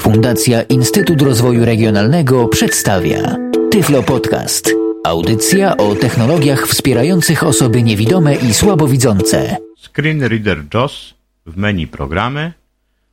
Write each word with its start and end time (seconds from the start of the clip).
Fundacja 0.00 0.62
Instytut 0.62 1.22
Rozwoju 1.22 1.64
Regionalnego 1.64 2.48
przedstawia 2.48 3.36
Tyflo 3.70 4.02
Podcast. 4.02 4.70
Audycja 5.04 5.76
o 5.76 5.94
technologiach 5.94 6.66
wspierających 6.66 7.44
osoby 7.44 7.82
niewidome 7.82 8.34
i 8.34 8.54
słabowidzące. 8.54 9.56
Screen 9.76 10.22
Reader 10.22 10.62
JOS 10.74 11.14
w 11.46 11.56
menu 11.56 11.86
programy 11.86 12.52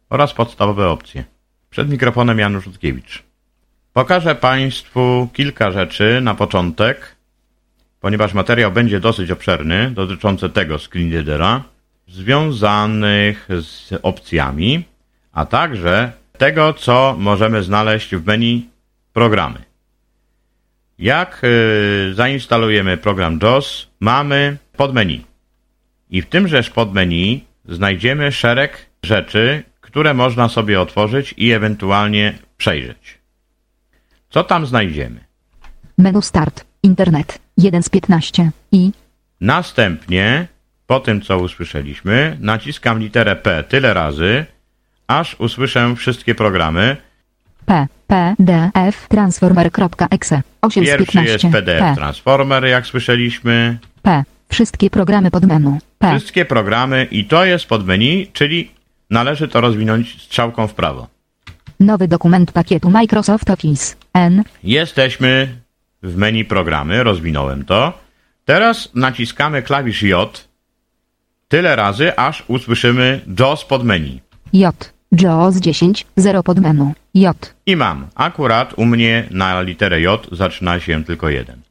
oraz 0.09 0.33
podstawowe 0.33 0.89
opcje. 0.89 1.23
Przed 1.69 1.89
mikrofonem 1.89 2.39
Janusz 2.39 2.65
Rutkiewicz. 2.65 3.23
Pokażę 3.93 4.35
Państwu 4.35 5.27
kilka 5.33 5.71
rzeczy 5.71 6.19
na 6.21 6.35
początek, 6.35 7.15
ponieważ 8.01 8.33
materiał 8.33 8.71
będzie 8.71 8.99
dosyć 8.99 9.31
obszerny 9.31 9.91
dotyczący 9.91 10.49
tego 10.49 10.79
screen 10.79 11.13
readera, 11.13 11.63
związanych 12.07 13.47
z 13.61 13.93
opcjami, 14.03 14.83
a 15.37 15.45
także 15.45 16.11
tego, 16.37 16.73
co 16.73 17.15
możemy 17.19 17.63
znaleźć 17.63 18.15
w 18.15 18.25
menu 18.25 18.69
programy. 19.13 19.63
Jak 20.99 21.41
y, 21.43 22.13
zainstalujemy 22.13 22.97
program 22.97 23.39
JOS, 23.41 23.87
mamy 23.99 24.57
podmenu. 24.77 25.19
I 26.09 26.21
w 26.21 26.25
tymżeż 26.25 26.69
podmenu 26.69 27.39
znajdziemy 27.65 28.31
szereg 28.31 28.85
rzeczy, 29.03 29.63
które 29.81 30.13
można 30.13 30.49
sobie 30.49 30.81
otworzyć 30.81 31.33
i 31.37 31.51
ewentualnie 31.51 32.37
przejrzeć. 32.57 33.17
Co 34.29 34.43
tam 34.43 34.65
znajdziemy? 34.65 35.19
Menu 35.97 36.21
Start, 36.21 36.65
Internet, 36.83 37.39
1 37.57 37.83
z 37.83 37.89
15 37.89 38.51
i 38.71 38.91
Następnie, 39.41 40.47
po 40.87 40.99
tym 40.99 41.21
co 41.21 41.37
usłyszeliśmy, 41.37 42.37
naciskam 42.41 42.99
literę 42.99 43.35
P 43.35 43.63
tyle 43.63 43.93
razy, 43.93 44.45
aż 45.07 45.35
usłyszę 45.39 45.95
wszystkie 45.95 46.35
programy. 46.35 46.97
P, 47.65 47.87
P, 48.07 48.35
D, 48.39 48.69
F, 48.73 49.07
Transformer.exe, 49.07 50.41
8 50.61 50.83
z 50.83 50.87
Pierwszy 50.87 51.05
15 51.05 51.31
jest 51.31 51.55
PDF 51.55 51.79
P, 51.79 51.93
Transformer, 51.95 52.65
jak 52.65 52.85
słyszeliśmy. 52.87 53.77
P, 54.01 54.23
wszystkie 54.49 54.89
programy 54.89 55.31
pod 55.31 55.43
menu, 55.45 55.77
P, 55.99 56.09
Wszystkie 56.09 56.45
programy 56.45 57.07
i 57.11 57.25
to 57.25 57.45
jest 57.45 57.65
pod 57.65 57.87
menu, 57.87 58.27
czyli 58.33 58.71
należy 59.09 59.47
to 59.47 59.61
rozwinąć 59.61 60.21
strzałką 60.21 60.67
w 60.67 60.73
prawo. 60.73 61.07
nowy 61.79 62.07
dokument 62.07 62.51
pakietu 62.51 62.89
Microsoft 62.89 63.49
Office, 63.49 63.95
N, 64.13 64.43
Jesteśmy 64.63 65.55
w 66.03 66.17
menu 66.17 66.45
programy, 66.45 67.03
rozwinąłem 67.03 67.65
to. 67.65 67.93
Teraz 68.45 68.89
naciskamy 68.95 69.61
klawisz 69.63 70.03
J 70.03 70.47
tyle 71.47 71.75
razy, 71.75 72.17
aż 72.17 72.43
usłyszymy 72.47 73.21
JOS 73.39 73.65
pod 73.65 73.83
menu. 73.83 74.21
J, 74.53 74.93
JAWS 75.11 75.55
10, 75.57 76.05
0 76.17 76.43
pod 76.43 76.59
menu, 76.59 76.93
J, 77.13 77.53
I 77.65 77.75
mam. 77.75 78.07
Akurat 78.15 78.73
u 78.77 78.85
mnie 78.85 79.27
na 79.31 79.61
literę 79.61 80.01
J 80.01 80.27
zaczyna 80.31 80.79
się 80.79 81.03
tylko 81.03 81.29
jeden. 81.29 81.61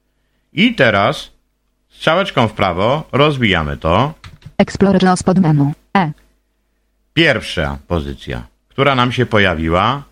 I 0.53 0.75
teraz 0.75 1.31
strzałeczką 1.89 2.49
w 2.49 2.53
prawo 2.53 3.09
rozwijamy 3.13 3.77
to. 3.77 4.15
Explorer 4.59 5.03
JAWS 5.03 5.23
pod 5.23 5.39
menu, 5.39 5.73
E, 5.97 6.13
Pierwsza 7.15 7.79
pozycja, 7.89 8.47
która 8.69 8.95
nam 8.95 9.13
się 9.13 9.27
pojawiła. 9.27 10.03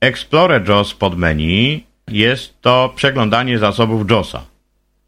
Explorer 0.00 0.68
JOS 0.68 0.94
pod 0.94 1.18
menu 1.18 1.86
jest 2.08 2.60
to 2.60 2.92
przeglądanie 2.96 3.58
zasobów 3.58 4.10
JOSa. 4.10 4.42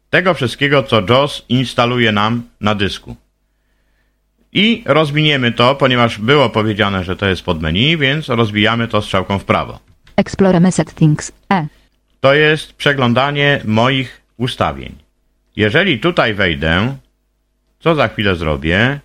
Tego 0.09 0.33
wszystkiego, 0.33 0.83
co 0.83 1.01
JOS 1.09 1.45
instaluje 1.49 2.11
nam 2.11 2.43
na 2.61 2.75
dysku. 2.75 3.15
I 4.53 4.83
rozwiniemy 4.85 5.51
to, 5.51 5.75
ponieważ 5.75 6.17
było 6.17 6.49
powiedziane, 6.49 7.03
że 7.03 7.15
to 7.15 7.25
jest 7.25 7.41
pod 7.41 7.61
menu, 7.61 7.97
więc 7.97 8.29
rozwijamy 8.29 8.87
to 8.87 9.01
strzałką 9.01 9.39
w 9.39 9.43
prawo. 9.43 9.79
Explorer 10.15 10.61
My 10.61 10.71
Settings, 10.71 11.31
E, 11.53 11.67
to 12.19 12.33
jest 12.33 12.73
przeglądanie 12.73 13.61
moich 13.65 14.21
ustawień. 14.37 14.95
Jeżeli 15.55 15.99
tutaj 15.99 16.33
wejdę, 16.33 16.95
co 17.79 17.95
za 17.95 18.07
chwilę 18.07 18.35
zrobię, 18.35 18.99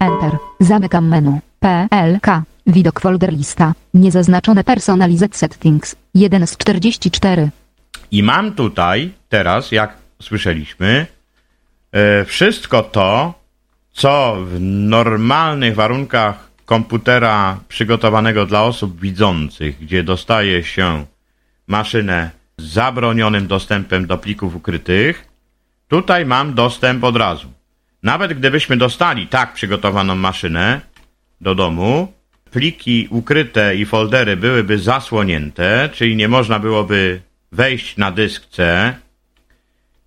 Enter, 0.00 0.38
zamykam 0.60 1.08
menu, 1.08 1.40
P, 1.60 1.88
L, 1.90 2.18
K, 2.22 2.42
widok 2.66 3.00
folder 3.00 3.32
lista, 3.32 3.74
niezaznaczone 3.94 4.64
personalized 4.64 5.36
settings, 5.36 5.96
1 6.14 6.46
z 6.46 6.56
44, 6.56 7.50
i 8.12 8.22
mam 8.22 8.52
tutaj 8.54 9.10
teraz, 9.28 9.72
jak 9.72 9.96
słyszeliśmy, 10.22 11.06
e, 11.92 12.24
wszystko 12.24 12.82
to, 12.82 13.34
co 14.00 14.36
w 14.44 14.60
normalnych 14.60 15.74
warunkach 15.74 16.50
komputera 16.64 17.60
przygotowanego 17.68 18.46
dla 18.46 18.62
osób 18.62 19.00
widzących, 19.00 19.78
gdzie 19.78 20.02
dostaje 20.02 20.64
się 20.64 21.06
maszynę 21.66 22.30
z 22.58 22.64
zabronionym 22.64 23.46
dostępem 23.46 24.06
do 24.06 24.18
plików 24.18 24.56
ukrytych, 24.56 25.28
tutaj 25.88 26.26
mam 26.26 26.54
dostęp 26.54 27.04
od 27.04 27.16
razu. 27.16 27.52
Nawet 28.02 28.34
gdybyśmy 28.34 28.76
dostali 28.76 29.26
tak 29.26 29.52
przygotowaną 29.52 30.14
maszynę 30.14 30.80
do 31.40 31.54
domu, 31.54 32.12
pliki 32.50 33.08
ukryte 33.10 33.76
i 33.76 33.86
foldery 33.86 34.36
byłyby 34.36 34.78
zasłonięte, 34.78 35.88
czyli 35.92 36.16
nie 36.16 36.28
można 36.28 36.58
byłoby 36.58 37.20
wejść 37.52 37.96
na 37.96 38.10
dysk 38.10 38.46
C, 38.50 38.94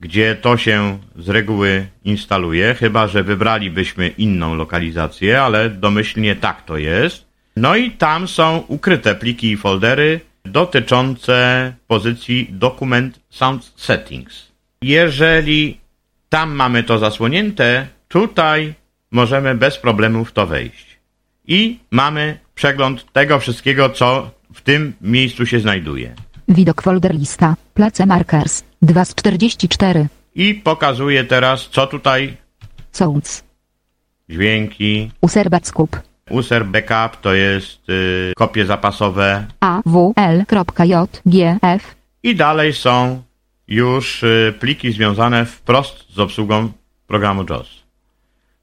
gdzie 0.03 0.35
to 0.35 0.57
się 0.57 0.99
z 1.15 1.29
reguły 1.29 1.87
instaluje, 2.03 2.73
chyba 2.73 3.07
że 3.07 3.23
wybralibyśmy 3.23 4.07
inną 4.07 4.55
lokalizację, 4.55 5.41
ale 5.41 5.69
domyślnie 5.69 6.35
tak 6.35 6.65
to 6.65 6.77
jest. 6.77 7.25
No 7.55 7.75
i 7.75 7.91
tam 7.91 8.27
są 8.27 8.63
ukryte 8.67 9.15
pliki 9.15 9.51
i 9.51 9.57
foldery 9.57 10.19
dotyczące 10.45 11.73
pozycji 11.87 12.47
Document 12.51 13.19
Sound 13.29 13.71
Settings. 13.75 14.51
Jeżeli 14.81 15.77
tam 16.29 16.51
mamy 16.55 16.83
to 16.83 16.97
zasłonięte, 16.99 17.87
tutaj 18.07 18.73
możemy 19.11 19.55
bez 19.55 19.77
problemu 19.77 20.25
w 20.25 20.31
to 20.31 20.47
wejść. 20.47 20.99
I 21.47 21.79
mamy 21.91 22.37
przegląd 22.55 23.11
tego 23.13 23.39
wszystkiego, 23.39 23.89
co 23.89 24.31
w 24.53 24.61
tym 24.61 24.93
miejscu 25.01 25.45
się 25.45 25.59
znajduje. 25.59 26.15
widok 26.47 26.81
folder 26.81 27.15
lista, 27.15 27.55
place 27.73 28.05
markers, 28.05 28.63
2 28.83 29.05
z 29.05 29.16
44, 29.16 30.07
I 30.35 30.53
pokazuję 30.55 31.23
teraz, 31.23 31.69
co 31.69 31.88
tutaj 31.88 32.38
Sounds, 32.91 33.44
dźwięki. 34.29 35.11
userbat 35.21 35.67
skup, 35.67 35.99
User 36.29 36.66
backup 36.66 37.21
to 37.21 37.33
jest 37.33 37.89
y, 37.89 38.33
kopie 38.35 38.66
zapasowe. 38.66 39.45
A, 39.59 39.81
W, 39.85 40.13
L, 40.16 40.45
J, 40.85 41.21
G, 41.25 41.57
F, 41.61 41.95
i 42.23 42.35
dalej 42.35 42.73
są 42.73 43.23
już 43.67 44.23
y, 44.23 44.53
pliki 44.59 44.94
związane 44.94 45.45
wprost 45.45 46.13
z 46.13 46.19
obsługą 46.19 46.71
programu 47.07 47.45
JOS. 47.50 47.83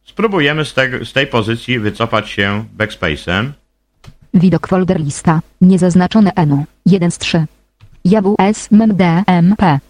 Spróbujemy 0.05 0.65
z, 0.65 0.75
tego, 0.75 1.05
z 1.05 1.13
tej 1.13 1.27
pozycji 1.27 1.79
wycofać 1.79 2.31
się 2.31 2.65
backspace'em. 2.79 3.51
widok 4.35 4.69
folder 4.69 5.01
lista, 5.01 5.41
niezaznaczone 5.61 6.33
ENU, 6.37 6.65
1 6.87 7.11
z 7.11 7.19
3, 7.19 7.47
JWS, 8.05 8.69
MP, 9.27 9.81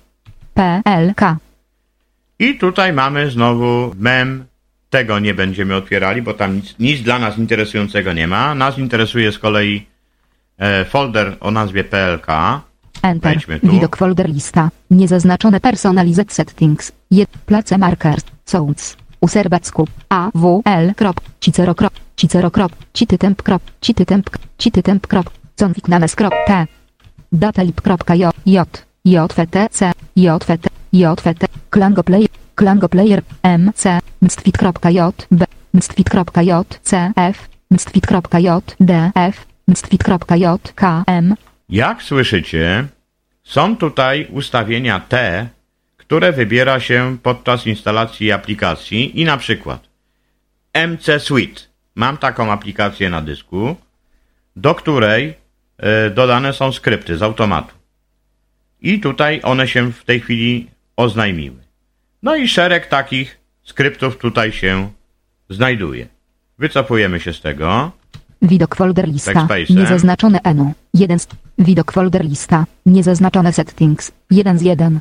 P, 0.55 0.83
L, 0.85 1.15
K, 1.15 1.37
I 2.41 2.59
tutaj 2.59 2.93
mamy 2.93 3.31
znowu 3.31 3.95
mem. 3.99 4.45
Tego 4.91 5.19
nie 5.19 5.35
będziemy 5.35 5.75
otwierali, 5.75 6.23
bo 6.23 6.35
tam 6.35 6.57
nic, 6.57 6.75
nic 6.79 7.03
dla 7.03 7.19
nas 7.19 7.39
interesującego 7.39 8.13
nie 8.13 8.27
ma. 8.27 8.55
Nas 8.55 8.79
interesuje 8.79 9.33
z 9.33 9.39
kolei 9.39 9.87
e, 10.59 10.85
folder 10.85 11.37
o 11.41 11.51
nazwie 11.51 11.85
PLK. 11.85 12.27
Enter, 13.03 13.39
widok 13.63 13.97
folder 13.97 14.29
lista, 14.29 14.71
niezaznaczone 14.91 15.61
personalized 15.61 16.33
settings, 16.33 16.93
je, 17.11 17.27
place 17.47 17.79
markers, 17.79 18.25
Sounds, 18.45 18.97
userbat 19.21 19.67
skup, 19.67 19.91
A, 20.09 20.31
W, 20.35 20.63
L, 20.65 20.95
krop, 20.95 21.21
Cicero 21.41 21.75
krop, 21.75 21.93
Cicero 22.17 22.51
krop, 22.51 22.73
Citytemp 22.93 23.43
krop, 23.43 23.63
Citytemp, 23.81 24.31
Citytemp 24.59 25.07
krop, 25.07 25.31
Config 25.61 25.89
names 25.89 26.15
krop, 26.15 26.33
T, 26.47 26.67
datalib.j, 27.33 28.31
J, 28.47 28.87
JFTC, 29.05 29.93
JFT, 30.17 30.69
JFT, 30.93 31.47
Klango 31.71 32.03
player, 32.03 32.29
Klango 32.55 32.89
player, 32.89 33.23
MC, 33.43 34.01
mstfit.j, 34.23 35.27
B, 35.31 35.45
mstfit.j, 35.75 36.79
CF, 36.83 37.49
mstfit.j, 37.71 38.77
DF, 38.81 39.47
mstfit.j, 39.69 40.73
KM, 40.75 41.35
Jak 41.69 42.03
słyszycie, 42.03 42.87
są 43.45 43.77
tutaj 43.77 44.27
ustawienia 44.33 45.01
te, 45.01 45.49
które 45.97 46.33
wybiera 46.33 46.81
się 46.81 47.17
podczas 47.23 47.67
instalacji 47.67 48.33
aplikacji 48.33 49.21
i 49.21 49.25
na 49.25 49.37
przykład 49.37 49.89
MC 50.75 51.21
Suite. 51.21 51.61
Mam 51.95 52.17
taką 52.17 52.53
aplikację 52.53 53.11
na 53.11 53.21
dysku, 53.21 53.77
do 54.57 54.75
której 54.75 55.35
e, 55.79 56.11
dodane 56.11 56.53
są 56.53 56.73
skrypty 56.73 57.17
z 57.17 57.23
automatu. 57.23 57.80
I 58.83 59.01
tutaj 59.01 59.41
one 59.43 59.69
się 59.69 59.93
w 59.93 60.05
tej 60.05 60.21
chwili 60.21 60.71
oznajmiły. 60.97 61.57
No 62.23 62.37
i 62.37 62.49
szereg 62.49 62.87
takich 62.87 63.39
skryptów 63.63 64.19
tutaj 64.19 64.53
się 64.53 64.91
znajduje. 65.51 66.07
Wycofujemy 66.59 67.21
się 67.21 67.33
z 67.33 67.41
tego. 67.41 67.93
Widok 68.43 68.77
folder 68.77 69.09
lista. 69.09 69.49
Niezaznaczone 69.71 70.41
enu. 70.45 70.73
1 70.95 71.19
z... 71.19 71.27
Widok 71.59 71.93
folder 71.93 72.25
lista. 72.25 72.67
Niezaznaczone 72.87 73.53
settings. 73.53 74.13
1 74.31 74.59
z 74.59 74.63
1. 74.63 75.01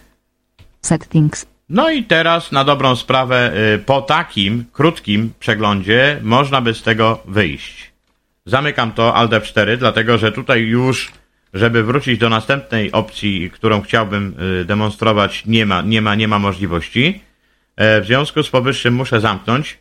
Settings. 0.81 1.45
No 1.69 1.89
i 1.89 2.03
teraz 2.03 2.51
na 2.51 2.63
dobrą 2.63 2.95
sprawę 2.95 3.51
y, 3.75 3.79
po 3.79 4.01
takim 4.01 4.65
krótkim 4.73 5.33
przeglądzie 5.39 6.19
można 6.23 6.61
by 6.61 6.73
z 6.73 6.83
tego 6.83 7.19
wyjść. 7.25 7.91
Zamykam 8.45 8.91
to 8.91 9.15
Alt 9.15 9.31
F4, 9.31 9.77
dlatego 9.77 10.17
że 10.17 10.31
tutaj 10.31 10.61
już, 10.61 11.11
żeby 11.53 11.83
wrócić 11.83 12.19
do 12.19 12.29
następnej 12.29 12.91
opcji, 12.91 13.51
którą 13.51 13.81
chciałbym 13.81 14.35
y, 14.61 14.65
demonstrować, 14.65 15.45
nie 15.45 15.65
ma, 15.65 15.81
nie 15.81 16.01
ma, 16.01 16.15
nie 16.15 16.27
ma 16.27 16.39
możliwości. 16.39 17.21
E, 17.75 18.01
W 18.01 18.05
związku 18.05 18.43
z 18.43 18.49
powyższym 18.49 18.93
muszę 18.93 19.21
zamknąć 19.21 19.77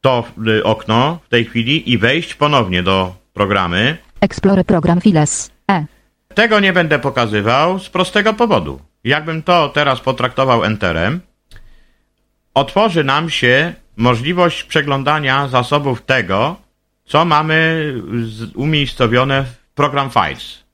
to 0.00 0.24
y, 0.48 0.64
okno 0.64 1.18
w 1.26 1.28
tej 1.28 1.44
chwili 1.44 1.90
i 1.92 1.98
wejść 1.98 2.34
ponownie 2.34 2.82
do 2.82 3.14
programy. 3.32 3.96
Explorer 4.20 4.64
program 4.66 5.00
files. 5.00 5.50
E. 5.70 5.84
Tego 6.34 6.60
nie 6.60 6.72
będę 6.72 6.98
pokazywał 6.98 7.78
z 7.78 7.88
prostego 7.88 8.34
powodu. 8.34 8.80
Jakbym 9.04 9.42
to 9.42 9.68
teraz 9.68 10.00
potraktował 10.00 10.64
Enterem, 10.64 11.20
otworzy 12.54 13.04
nam 13.04 13.30
się 13.30 13.74
możliwość 13.96 14.64
przeglądania 14.64 15.48
zasobów 15.48 16.02
tego, 16.02 16.56
co 17.04 17.24
mamy 17.24 17.92
umiejscowione 18.54 19.44
w 19.44 19.74
Program 19.74 20.10
Files. 20.10 20.65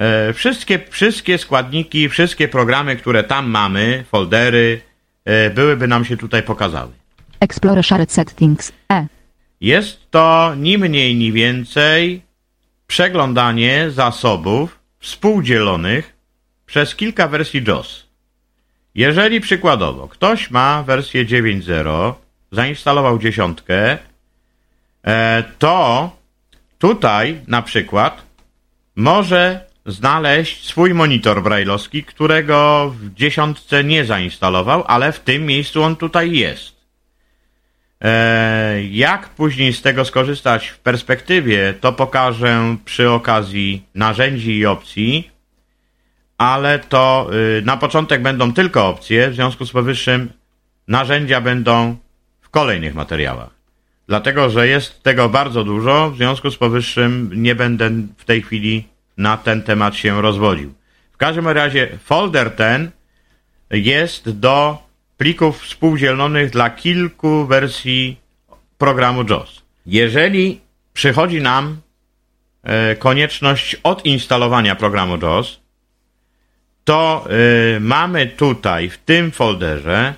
E, 0.00 0.32
Wszystkie, 0.32 0.78
wszystkie 0.90 1.38
składniki, 1.38 2.08
wszystkie 2.08 2.48
programy, 2.48 2.96
które 2.96 3.24
tam 3.24 3.50
mamy, 3.50 4.04
foldery, 4.10 4.80
e, 5.24 5.50
byłyby 5.50 5.88
nam 5.88 6.04
się 6.04 6.16
tutaj 6.16 6.42
pokazały. 6.42 6.92
Explorer 7.40 7.84
shared 7.84 8.12
settings. 8.12 8.72
E. 8.92 9.06
Jest 9.60 10.10
to 10.10 10.54
ni 10.56 10.78
mniej, 10.78 11.14
ni 11.14 11.32
więcej 11.32 12.22
przeglądanie 12.86 13.90
zasobów 13.90 14.78
współdzielonych 14.98 16.12
przez 16.66 16.94
kilka 16.94 17.28
wersji 17.28 17.64
JOS. 17.66 18.06
Jeżeli 18.94 19.40
przykładowo 19.40 20.08
ktoś 20.08 20.50
ma 20.50 20.82
wersję 20.82 21.26
9.0, 21.26 22.14
zainstalował 22.52 23.18
dziesiątkę, 23.18 23.98
e, 25.06 25.44
to 25.58 26.10
tutaj 26.78 27.40
na 27.46 27.62
przykład 27.62 28.22
może 28.96 29.69
znaleźć 29.90 30.64
swój 30.66 30.94
monitor 30.94 31.42
brailleowski, 31.42 32.04
którego 32.04 32.90
w 33.00 33.14
dziesiątce 33.14 33.84
nie 33.84 34.04
zainstalował, 34.04 34.84
ale 34.86 35.12
w 35.12 35.20
tym 35.20 35.46
miejscu 35.46 35.82
on 35.82 35.96
tutaj 35.96 36.32
jest. 36.32 36.76
E, 38.00 38.82
Jak 38.84 39.28
później 39.28 39.72
z 39.72 39.82
tego 39.82 40.04
skorzystać 40.04 40.68
w 40.68 40.78
perspektywie, 40.78 41.74
to 41.80 41.92
pokażę 41.92 42.76
przy 42.84 43.10
okazji 43.10 43.82
narzędzi 43.94 44.58
i 44.58 44.66
opcji, 44.66 45.30
ale 46.40 46.78
to 46.78 47.30
y, 47.58 47.62
na 47.62 47.76
początek 47.76 48.22
będą 48.22 48.52
tylko 48.52 48.88
opcje, 48.88 49.30
w 49.30 49.34
związku 49.34 49.66
z 49.66 49.72
powyższym 49.72 50.32
narzędzia 50.88 51.40
będą 51.40 51.96
w 52.40 52.48
kolejnych 52.48 52.94
materiałach. 52.94 53.50
Dlatego, 54.08 54.50
że 54.50 54.68
jest 54.68 55.02
tego 55.02 55.28
bardzo 55.28 55.64
dużo, 55.64 56.10
w 56.10 56.16
związku 56.16 56.50
z 56.50 56.56
powyższym 56.56 57.30
nie 57.34 57.54
będę 57.54 57.90
w 58.16 58.24
tej 58.24 58.42
chwili 58.42 58.84
na 59.20 59.36
ten 59.36 59.62
temat 59.62 59.96
się 59.96 60.22
rozwodził. 60.22 60.74
W 61.12 61.16
każdym 61.16 61.48
razie 61.48 61.88
folder 62.04 62.50
ten 62.50 62.90
jest 63.70 64.30
do 64.30 64.78
plików 65.16 65.62
współdzielonych 65.62 66.50
dla 66.50 66.70
kilku 66.70 67.46
wersji 67.46 68.20
programu 68.78 69.24
JOS. 69.30 69.62
Jeżeli 69.86 70.60
przychodzi 70.92 71.40
nam 71.40 71.80
e, 72.62 72.96
konieczność 72.96 73.76
odinstalowania 73.82 74.74
programu 74.76 75.18
JOS, 75.22 75.60
to 76.84 77.26
e, 77.76 77.80
mamy 77.80 78.26
tutaj 78.26 78.88
w 78.88 78.98
tym 78.98 79.30
folderze 79.30 80.14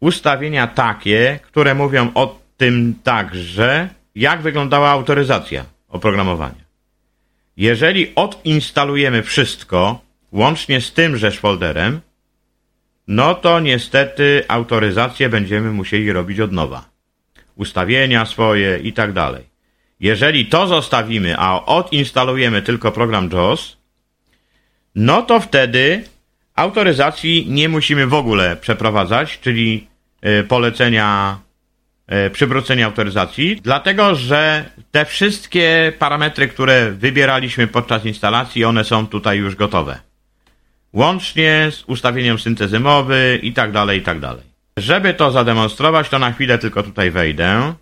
ustawienia 0.00 0.66
takie, 0.66 1.38
które 1.42 1.74
mówią 1.74 2.10
o 2.14 2.38
tym 2.56 2.94
także, 3.02 3.88
jak 4.14 4.42
wyglądała 4.42 4.90
autoryzacja 4.90 5.64
oprogramowania. 5.88 6.63
Jeżeli 7.56 8.14
odinstalujemy 8.14 9.22
wszystko, 9.22 10.00
łącznie 10.32 10.80
z 10.80 10.92
tymżeż 10.92 11.38
folderem, 11.38 12.00
no 13.08 13.34
to 13.34 13.60
niestety 13.60 14.44
autoryzację 14.48 15.28
będziemy 15.28 15.70
musieli 15.70 16.12
robić 16.12 16.40
od 16.40 16.52
nowa. 16.52 16.88
Ustawienia 17.56 18.26
swoje 18.26 18.78
i 18.78 18.92
tak 18.92 19.12
dalej. 19.12 19.44
Jeżeli 20.00 20.46
to 20.46 20.66
zostawimy, 20.66 21.34
a 21.38 21.64
odinstalujemy 21.66 22.62
tylko 22.62 22.92
program 22.92 23.30
JOS, 23.32 23.76
no 24.94 25.22
to 25.22 25.40
wtedy 25.40 26.04
autoryzacji 26.54 27.46
nie 27.48 27.68
musimy 27.68 28.06
w 28.06 28.14
ogóle 28.14 28.56
przeprowadzać, 28.56 29.40
czyli 29.40 29.86
y, 30.40 30.44
polecenia 30.44 31.38
y, 32.26 32.30
przywrócenia 32.30 32.86
autoryzacji, 32.86 33.60
dlatego 33.62 34.14
że 34.14 34.64
te 34.90 35.04
wszystkie 35.04 35.92
parametry, 35.98 36.48
które 36.48 36.90
wybieraliśmy 36.90 37.66
podczas 37.66 38.04
instalacji, 38.04 38.64
one 38.64 38.84
są 38.84 39.06
tutaj 39.06 39.38
już 39.38 39.56
gotowe 39.56 39.98
łącznie 40.94 41.68
z 41.70 41.84
ustawieniem 41.86 42.38
syntezy 42.38 42.80
mowy 42.80 43.40
i 43.42 43.52
tak 43.52 43.72
dalej, 43.72 44.00
i 44.00 44.02
tak 44.02 44.20
dalej. 44.20 44.42
Żeby 44.76 45.14
to 45.14 45.30
zademonstrować, 45.30 46.08
to 46.08 46.18
na 46.18 46.32
chwilę 46.32 46.58
tylko 46.58 46.82
tutaj 46.82 47.10
wejdę. 47.10 47.74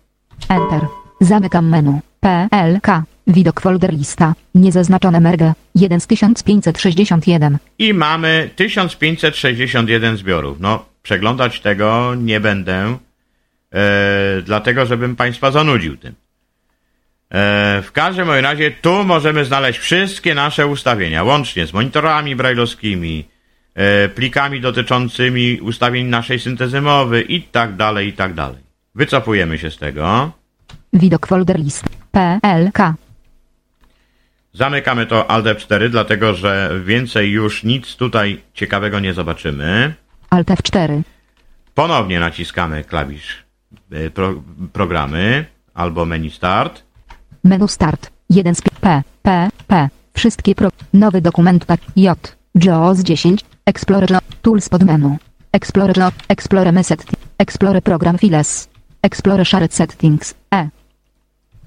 Enter. 0.49 0.81
Zamykam 1.21 1.69
menu. 1.69 1.99
PLK. 2.19 2.87
Widok 3.27 3.61
folder 3.61 3.93
lista. 3.93 4.33
Niezaznaczone 4.55 5.19
merge. 5.19 5.53
1 5.75 5.99
z 5.99 6.07
1561. 6.07 7.57
I 7.79 7.93
mamy 7.93 8.49
1561 8.55 10.17
zbiorów. 10.17 10.59
No, 10.59 10.85
przeglądać 11.03 11.59
tego 11.59 12.15
nie 12.15 12.39
będę, 12.39 12.97
e, 13.73 14.41
dlatego 14.41 14.85
żebym 14.85 15.15
Państwa 15.15 15.51
zanudził 15.51 15.97
tym. 15.97 16.15
E, 17.33 17.81
w 17.81 17.91
każdym 17.91 18.29
razie 18.29 18.71
tu 18.71 19.03
możemy 19.03 19.45
znaleźć 19.45 19.79
wszystkie 19.79 20.35
nasze 20.35 20.67
ustawienia, 20.67 21.23
łącznie 21.23 21.65
z 21.65 21.73
monitorami 21.73 22.35
brailleowskimi, 22.35 23.25
e, 23.75 24.09
plikami 24.09 24.61
dotyczącymi 24.61 25.59
ustawień 25.61 26.07
naszej 26.07 26.39
syntezy 26.39 26.81
mowy 26.81 27.21
i 27.21 27.41
tak 27.41 27.75
dalej, 27.75 28.07
i 28.07 28.13
tak 28.13 28.33
dalej. 28.33 28.63
Wycofujemy 28.95 29.57
się 29.57 29.71
z 29.71 29.77
tego. 29.77 30.31
Widok 30.93 31.27
folder 31.27 31.59
list. 31.59 31.85
PLK. 32.11 32.93
Zamykamy 34.53 35.05
to 35.05 35.31
Alt 35.31 35.45
F4, 35.45 35.89
dlatego 35.89 36.33
że 36.33 36.81
więcej 36.85 37.31
już 37.31 37.63
nic 37.63 37.95
tutaj 37.95 38.41
ciekawego 38.53 38.99
nie 38.99 39.13
zobaczymy. 39.13 39.93
Alt 40.29 40.47
F4. 40.47 41.01
Ponownie 41.75 42.19
naciskamy 42.19 42.83
klawisz 42.83 43.42
pro, 44.13 44.33
programy 44.73 45.45
albo 45.73 46.05
menu 46.05 46.29
start. 46.29 46.83
Menu 47.43 47.67
start. 47.67 48.11
1 48.29 48.55
z 48.55 48.61
P. 48.61 49.01
P. 49.23 49.49
P. 49.67 49.89
Wszystkie 50.13 50.55
pro. 50.55 50.69
Nowy 50.93 51.21
dokument 51.21 51.65
tak. 51.65 51.79
J. 51.95 52.35
JAWS 52.55 52.99
10. 52.99 53.41
Explorer. 53.65 54.11
lo- 54.11 54.19
Tools 54.41 54.69
pod 54.69 54.83
menu. 54.83 55.17
Explorer. 55.53 55.97
lo- 55.97 56.11
Explorer 56.29 56.73
Meset. 56.73 57.05
Explorer 57.37 57.83
Program 57.83 58.17
Files. 58.17 58.69
Explorer 59.01 59.45
Shared 59.47 59.73
Settings. 59.73 60.33
E. 60.53 60.69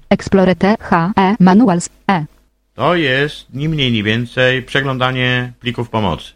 Explorer 0.09 0.55
T. 0.55 0.75
H. 0.79 1.11
E. 1.17 1.35
Manuals. 1.39 1.89
E. 2.11 2.25
To 2.73 2.95
jest 2.95 3.53
ni 3.53 3.69
mniej, 3.69 3.91
ni 3.91 4.03
więcej 4.03 4.63
przeglądanie 4.63 5.53
plików 5.59 5.89
pomocy. 5.89 6.31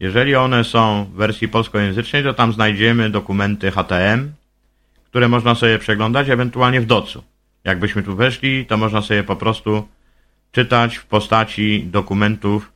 Jeżeli 0.00 0.36
one 0.36 0.64
są 0.64 1.04
w 1.04 1.10
wersji 1.16 1.48
polskojęzycznej, 1.48 2.22
to 2.24 2.34
tam 2.34 2.52
znajdziemy 2.52 3.10
dokumenty 3.10 3.70
HTM, 3.70 4.32
które 5.14 5.28
można 5.28 5.54
sobie 5.54 5.78
przeglądać, 5.78 6.28
ewentualnie 6.28 6.80
w 6.80 6.86
docu. 6.86 7.22
Jakbyśmy 7.64 8.02
tu 8.02 8.16
weszli, 8.16 8.66
to 8.66 8.76
można 8.76 9.02
sobie 9.02 9.22
po 9.22 9.36
prostu 9.36 9.88
czytać 10.52 10.96
w 10.96 11.06
postaci 11.06 11.86
dokumentów 11.86 12.72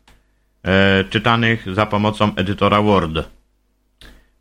e, 0.62 1.04
czytanych 1.04 1.74
za 1.74 1.86
pomocą 1.86 2.34
edytora 2.36 2.82
Word. 2.82 3.18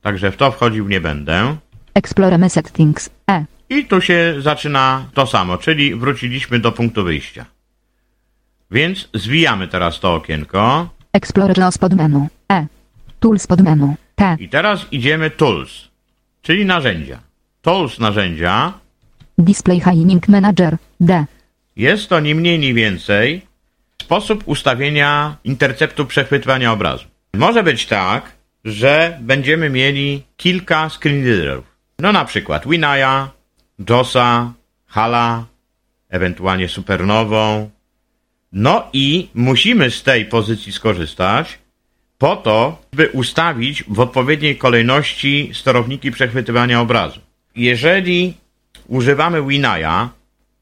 Także 0.02 0.32
w 0.32 0.38
to 0.38 0.52
wchodził 0.52 0.88
nie 0.88 1.02
będę. 1.02 1.56
Explorer 1.94 2.50
Settings. 2.50 3.10
E. 3.30 3.46
I 3.70 3.86
tu 3.86 4.02
się 4.02 4.36
zaczyna 4.40 5.06
to 5.14 5.28
samo, 5.28 5.58
czyli 5.58 5.96
wróciliśmy 5.96 6.60
do 6.60 6.72
punktu 6.72 7.04
wyjścia. 7.04 7.46
Więc 8.72 9.10
zwijamy 9.14 9.68
teraz 9.68 10.00
to 10.00 10.16
okienko 10.16 10.90
Explorer 11.14 11.58
los 11.58 11.78
pod 11.78 11.94
menu. 11.94 12.28
E. 12.52 12.68
Tools 13.20 13.48
pod 13.48 13.62
menu. 13.62 13.96
T. 14.16 14.38
i 14.40 14.50
teraz 14.50 14.86
idziemy 14.92 15.30
Tools, 15.30 15.88
czyli 16.42 16.66
narzędzia. 16.66 17.27
Tools 17.68 18.00
narzędzia 18.00 18.74
Display 19.38 19.80
Hiding 19.80 20.28
Manager. 20.28 20.78
D. 21.00 21.26
jest 21.76 22.10
to 22.10 22.20
ni 22.20 22.36
mniej, 22.36 22.60
ni 22.60 22.74
więcej 22.74 23.42
sposób 24.02 24.44
ustawienia 24.46 25.38
interceptu 25.44 26.06
przechwytywania 26.06 26.72
obrazu. 26.72 27.06
Może 27.34 27.64
być 27.64 27.86
tak, 27.86 28.32
że 28.66 29.18
będziemy 29.22 29.70
mieli 29.70 30.24
kilka 30.38 30.90
screen 30.90 31.26
readerów. 31.26 31.66
No 32.00 32.12
na 32.12 32.26
przykład 32.26 32.68
Winaya, 32.68 33.28
JOSa, 33.90 34.54
Hala, 34.86 35.46
ewentualnie 36.10 36.70
supernową. 36.70 37.70
No 38.52 38.88
i 38.94 39.30
musimy 39.34 39.92
z 39.92 40.04
tej 40.04 40.26
pozycji 40.26 40.72
skorzystać 40.72 41.60
po 42.18 42.36
to, 42.36 42.82
by 42.94 43.10
ustawić 43.10 43.84
w 43.88 44.00
odpowiedniej 44.00 44.58
kolejności 44.58 45.52
sterowniki 45.54 46.12
przechwytywania 46.12 46.82
obrazu. 46.82 47.27
Jeżeli 47.58 48.34
używamy 48.88 49.44
Winaya 49.44 50.10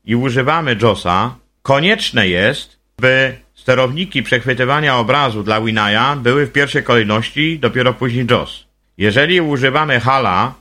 i 0.05 0.15
używamy 0.15 0.77
JOSa, 0.81 1.35
konieczne 1.61 2.27
jest, 2.27 2.79
by 2.97 3.37
sterowniki 3.53 4.23
przechwytywania 4.23 4.97
obrazu 4.97 5.43
dla 5.43 5.61
Winaya 5.61 6.15
były 6.15 6.45
w 6.45 6.51
pierwszej 6.51 6.83
kolejności, 6.83 7.59
dopiero 7.59 7.93
później 7.93 8.27
JOS. 8.29 8.65
Jeżeli 8.97 9.41
używamy 9.41 9.99
HALA 9.99 10.53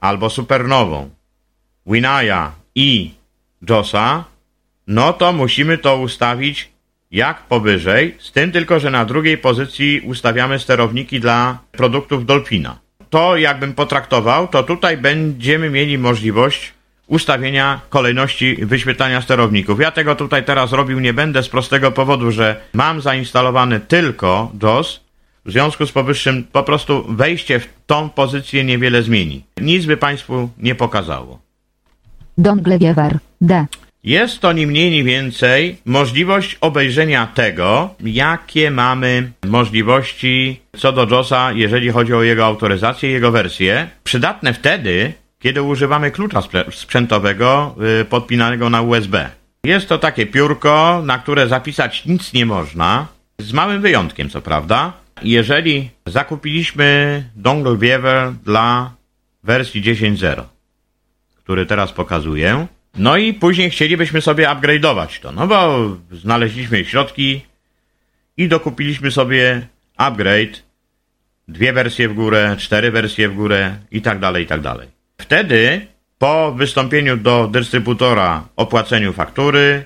albo 0.00 0.30
supernową, 0.30 1.10
Winaya 1.86 2.52
i 2.74 3.14
JOSa, 3.68 4.24
no 4.86 5.12
to 5.12 5.32
musimy 5.32 5.78
to 5.78 5.96
ustawić 5.96 6.70
jak 7.10 7.42
powyżej, 7.42 8.16
z 8.18 8.32
tym 8.32 8.52
tylko, 8.52 8.80
że 8.80 8.90
na 8.90 9.04
drugiej 9.04 9.38
pozycji 9.38 10.00
ustawiamy 10.00 10.58
sterowniki 10.58 11.20
dla 11.20 11.58
produktów 11.72 12.26
Dolphina. 12.26 12.83
To 13.14 13.36
jakbym 13.36 13.74
potraktował, 13.74 14.48
to 14.48 14.62
tutaj 14.62 14.96
będziemy 14.96 15.70
mieli 15.70 15.98
możliwość 15.98 16.72
ustawienia 17.06 17.80
kolejności 17.88 18.56
wyświetlania 18.66 19.22
sterowników. 19.22 19.80
Ja 19.80 19.90
tego 19.90 20.16
tutaj 20.16 20.44
teraz 20.44 20.72
robił 20.72 21.00
nie 21.00 21.12
będę 21.12 21.42
z 21.42 21.48
prostego 21.48 21.92
powodu, 21.92 22.30
że 22.30 22.60
mam 22.72 23.00
zainstalowany 23.00 23.80
tylko 23.80 24.52
JOS, 24.62 25.00
w 25.44 25.52
związku 25.52 25.86
z 25.86 25.92
powyższym 25.92 26.44
po 26.52 26.62
prostu 26.62 27.04
wejście 27.08 27.60
w 27.60 27.68
tą 27.86 28.10
pozycję 28.10 28.64
niewiele 28.64 29.02
zmieni. 29.02 29.44
Nic 29.60 29.86
by 29.86 29.96
Państwu 29.96 30.48
nie 30.58 30.74
pokazało. 30.74 31.38
Dongle 32.38 32.78
Wiewer. 32.78 33.18
D. 33.40 33.66
Jest 34.04 34.40
to 34.40 34.52
ni 34.52 34.66
mniej, 34.66 34.90
ni 34.90 35.04
więcej 35.04 35.76
możliwość 35.84 36.58
obejrzenia 36.60 37.26
tego, 37.26 37.94
jakie 38.00 38.70
mamy 38.70 39.32
możliwości 39.46 40.60
co 40.78 40.92
do 40.92 41.16
JOSa, 41.16 41.52
jeżeli 41.52 41.90
chodzi 41.90 42.14
o 42.14 42.22
jego 42.22 42.44
autoryzację 42.44 43.10
jego 43.10 43.30
wersję. 43.30 43.88
Przydatne 44.04 44.54
wtedy, 44.54 45.12
kiedy 45.38 45.62
używamy 45.62 46.10
klucza 46.10 46.42
sprzętowego 46.70 47.74
y, 48.00 48.04
podpinanego 48.04 48.70
na 48.70 48.82
USB. 48.82 49.30
Jest 49.64 49.88
to 49.88 49.98
takie 49.98 50.26
piórko, 50.26 51.02
na 51.04 51.18
które 51.18 51.48
zapisać 51.48 52.06
nic 52.06 52.32
nie 52.32 52.46
można, 52.46 53.06
z 53.38 53.52
małym 53.52 53.82
wyjątkiem 53.82 54.30
co 54.30 54.42
prawda. 54.42 54.92
Jeżeli 55.22 55.90
zakupiliśmy 56.06 57.24
dongle 57.36 57.76
Beaver 57.76 58.32
dla 58.32 58.94
wersji 59.42 59.82
10.0, 59.82 60.42
który 61.36 61.66
teraz 61.66 61.92
pokazuję, 61.92 62.66
no 62.96 63.16
i 63.16 63.34
później 63.34 63.70
chcielibyśmy 63.70 64.20
sobie 64.20 64.46
upgrade'ować 64.46 65.20
to, 65.20 65.32
no 65.32 65.46
bo 65.46 65.88
znaleźliśmy 66.12 66.84
środki 66.84 67.42
i 68.36 68.48
dokupiliśmy 68.48 69.10
sobie 69.10 69.66
upgrade, 69.96 70.62
dwie 71.48 71.72
wersje 71.72 72.08
w 72.08 72.14
górę, 72.14 72.56
cztery 72.58 72.90
wersje 72.90 73.28
w 73.28 73.34
górę 73.34 73.76
i 73.90 74.02
tak 74.02 74.18
dalej, 74.18 74.44
i 74.44 74.46
tak 74.46 74.60
dalej. 74.60 74.88
Wtedy 75.18 75.86
po 76.18 76.52
wystąpieniu 76.52 77.16
do 77.16 77.48
dystrybutora 77.48 78.48
opłaceniu 78.56 79.12
faktury 79.12 79.84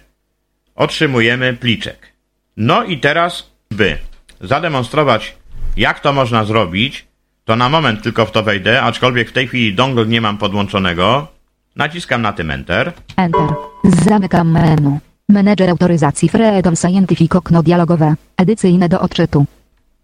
otrzymujemy 0.74 1.54
pliczek. 1.54 2.12
No 2.56 2.84
i 2.84 2.98
teraz, 2.98 3.50
by 3.70 3.98
zademonstrować, 4.40 5.36
jak 5.76 6.00
to 6.00 6.12
można 6.12 6.44
zrobić, 6.44 7.06
to 7.44 7.56
na 7.56 7.68
moment 7.68 8.02
tylko 8.02 8.26
w 8.26 8.30
to 8.30 8.42
wejdę, 8.42 8.82
aczkolwiek 8.82 9.28
w 9.28 9.32
tej 9.32 9.48
chwili 9.48 9.74
dongle 9.74 10.06
nie 10.06 10.20
mam 10.20 10.38
podłączonego. 10.38 11.37
Naciskam 11.78 12.22
na 12.22 12.32
tym 12.32 12.50
Enter. 12.50 12.92
Enter. 13.16 13.54
Zamykam 13.84 14.50
menu. 14.50 14.98
Menedżer 15.28 15.70
autoryzacji 15.70 16.28
Freedom 16.28 16.76
Scientific 16.76 17.34
okno 17.34 17.62
dialogowe. 17.62 18.14
Edycyjne 18.36 18.88
do 18.88 19.00
odczytu. 19.00 19.46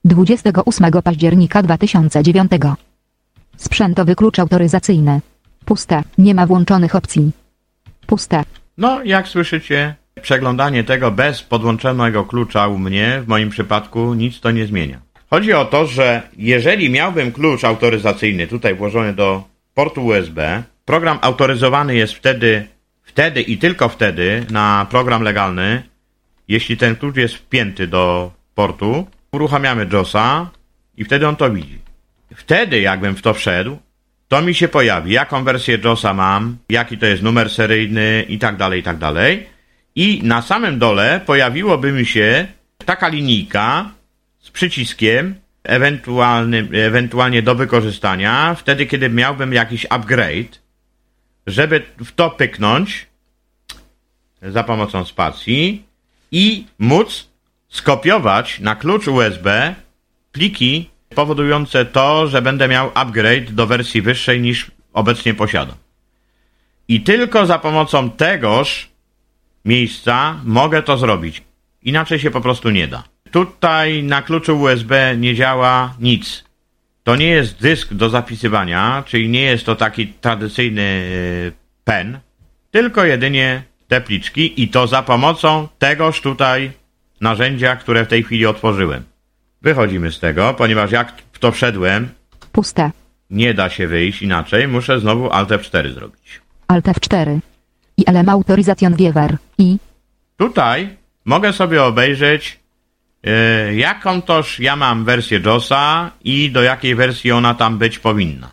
28 0.04 1.02
października 1.02 1.62
2009. 1.62 2.50
Sprzętowy 3.56 4.16
klucz 4.16 4.38
autoryzacyjny. 4.38 5.20
Puste. 5.64 6.02
Nie 6.18 6.34
ma 6.34 6.46
włączonych 6.46 6.94
opcji. 6.94 7.30
Puste. 8.06 8.44
No, 8.78 9.02
jak 9.04 9.28
słyszycie, 9.28 9.94
przeglądanie 10.22 10.84
tego 10.84 11.10
bez 11.10 11.42
podłączonego 11.42 12.24
klucza 12.24 12.68
u 12.68 12.78
mnie, 12.78 13.20
w 13.24 13.28
moim 13.28 13.50
przypadku, 13.50 14.14
nic 14.14 14.40
to 14.40 14.50
nie 14.50 14.66
zmienia. 14.66 15.00
Chodzi 15.30 15.52
o 15.52 15.64
to, 15.64 15.86
że 15.86 16.22
jeżeli 16.36 16.90
miałbym 16.90 17.32
klucz 17.32 17.64
autoryzacyjny 17.64 18.46
tutaj 18.46 18.74
włożony 18.74 19.12
do 19.12 19.44
portu 19.74 20.06
USB, 20.06 20.62
program 20.84 21.18
autoryzowany 21.20 21.96
jest 21.96 22.14
wtedy, 22.14 22.66
wtedy 23.02 23.42
i 23.42 23.58
tylko 23.58 23.88
wtedy 23.88 24.46
na 24.50 24.86
program 24.90 25.22
legalny, 25.22 25.82
jeśli 26.48 26.76
ten 26.76 26.96
klucz 26.96 27.16
jest 27.16 27.34
wpięty 27.34 27.86
do 27.86 28.32
portu, 28.54 29.06
uruchamiamy 29.32 29.86
JOSa 29.92 30.50
i 30.96 31.04
wtedy 31.04 31.28
on 31.28 31.36
to 31.36 31.50
widzi. 31.50 31.78
Wtedy, 32.34 32.80
jakbym 32.80 33.16
w 33.16 33.22
to 33.22 33.34
wszedł, 33.34 33.78
to 34.28 34.42
mi 34.42 34.54
się 34.54 34.68
pojawi, 34.68 35.12
jaką 35.12 35.44
wersję 35.44 35.78
JOSa 35.84 36.14
mam, 36.14 36.56
jaki 36.68 36.98
to 36.98 37.06
jest 37.06 37.22
numer 37.22 37.50
seryjny 37.50 38.24
i 38.28 38.38
tak 38.38 38.56
dalej, 38.56 38.80
i 38.80 38.82
tak 38.82 38.98
dalej. 38.98 39.46
I 39.96 40.20
na 40.22 40.42
samym 40.42 40.78
dole 40.78 41.20
pojawiłoby 41.26 41.92
mi 41.92 42.06
się 42.06 42.46
taka 42.84 43.08
linijka 43.08 43.90
z 44.40 44.50
przyciskiem 44.50 45.34
ewentualny, 45.64 46.68
ewentualnie 46.72 47.42
do 47.42 47.54
wykorzystania, 47.54 48.54
wtedy 48.54 48.86
kiedy 48.86 49.08
miałbym 49.08 49.52
jakiś 49.52 49.86
upgrade, 49.90 50.63
żeby 51.46 51.82
w 52.04 52.12
to 52.12 52.30
pyknąć 52.30 53.06
za 54.42 54.64
pomocą 54.64 55.04
spacji 55.04 55.84
i 56.30 56.66
móc 56.78 57.28
skopiować 57.68 58.60
na 58.60 58.76
klucz 58.76 59.08
USB 59.08 59.74
pliki 60.32 60.90
powodujące 61.14 61.84
to, 61.84 62.26
że 62.26 62.42
będę 62.42 62.68
miał 62.68 62.90
upgrade 62.94 63.52
do 63.52 63.66
wersji 63.66 64.02
wyższej 64.02 64.40
niż 64.40 64.70
obecnie 64.92 65.34
posiadam. 65.34 65.76
I 66.88 67.00
tylko 67.00 67.46
za 67.46 67.58
pomocą 67.58 68.10
tegoż 68.10 68.88
miejsca 69.64 70.40
mogę 70.44 70.82
to 70.82 70.96
zrobić. 70.96 71.42
Inaczej 71.82 72.18
się 72.18 72.30
po 72.30 72.40
prostu 72.40 72.70
nie 72.70 72.88
da. 72.88 73.02
Tutaj 73.30 74.02
na 74.02 74.22
kluczu 74.22 74.60
USB 74.60 75.16
nie 75.16 75.34
działa 75.34 75.94
nic. 76.00 76.44
To 77.04 77.16
nie 77.16 77.26
jest 77.26 77.62
dysk 77.62 77.94
do 77.94 78.10
zapisywania, 78.10 79.02
czyli 79.06 79.28
nie 79.28 79.42
jest 79.42 79.66
to 79.66 79.76
taki 79.76 80.06
tradycyjny 80.06 80.82
e, 80.82 81.52
pen, 81.84 82.18
tylko 82.70 83.04
jedynie 83.04 83.62
te 83.88 84.00
pliczki 84.00 84.62
i 84.62 84.68
to 84.68 84.86
za 84.86 85.02
pomocą 85.02 85.68
tegoż 85.78 86.20
tutaj 86.20 86.70
narzędzia, 87.20 87.76
które 87.76 88.04
w 88.04 88.08
tej 88.08 88.22
chwili 88.22 88.46
otworzyłem. 88.46 89.04
Wychodzimy 89.62 90.12
z 90.12 90.20
tego, 90.20 90.54
ponieważ 90.54 90.90
jak 90.92 91.12
w 91.32 91.38
to 91.38 91.52
wszedłem, 91.52 92.08
Puste. 92.52 92.90
nie 93.30 93.54
da 93.54 93.70
się 93.70 93.86
wyjść 93.86 94.22
inaczej, 94.22 94.68
muszę 94.68 95.00
znowu 95.00 95.30
Alt 95.30 95.48
F4 95.48 95.92
zrobić. 95.94 96.40
Alt 96.68 96.84
F4. 96.84 97.38
I 97.96 98.04
LM 98.10 98.28
Autorization 98.28 98.96
Wiewer. 98.96 99.36
I 99.58 99.76
Tutaj 100.36 100.96
mogę 101.24 101.52
sobie 101.52 101.82
obejrzeć, 101.82 102.60
jaką 103.76 104.22
toż 104.22 104.60
ja 104.60 104.76
mam 104.76 105.04
wersję 105.04 105.40
JOSa 105.46 106.10
i 106.24 106.50
do 106.50 106.62
jakiej 106.62 106.94
wersji 106.94 107.32
ona 107.32 107.54
tam 107.54 107.78
być 107.78 107.98
powinna. 107.98 108.48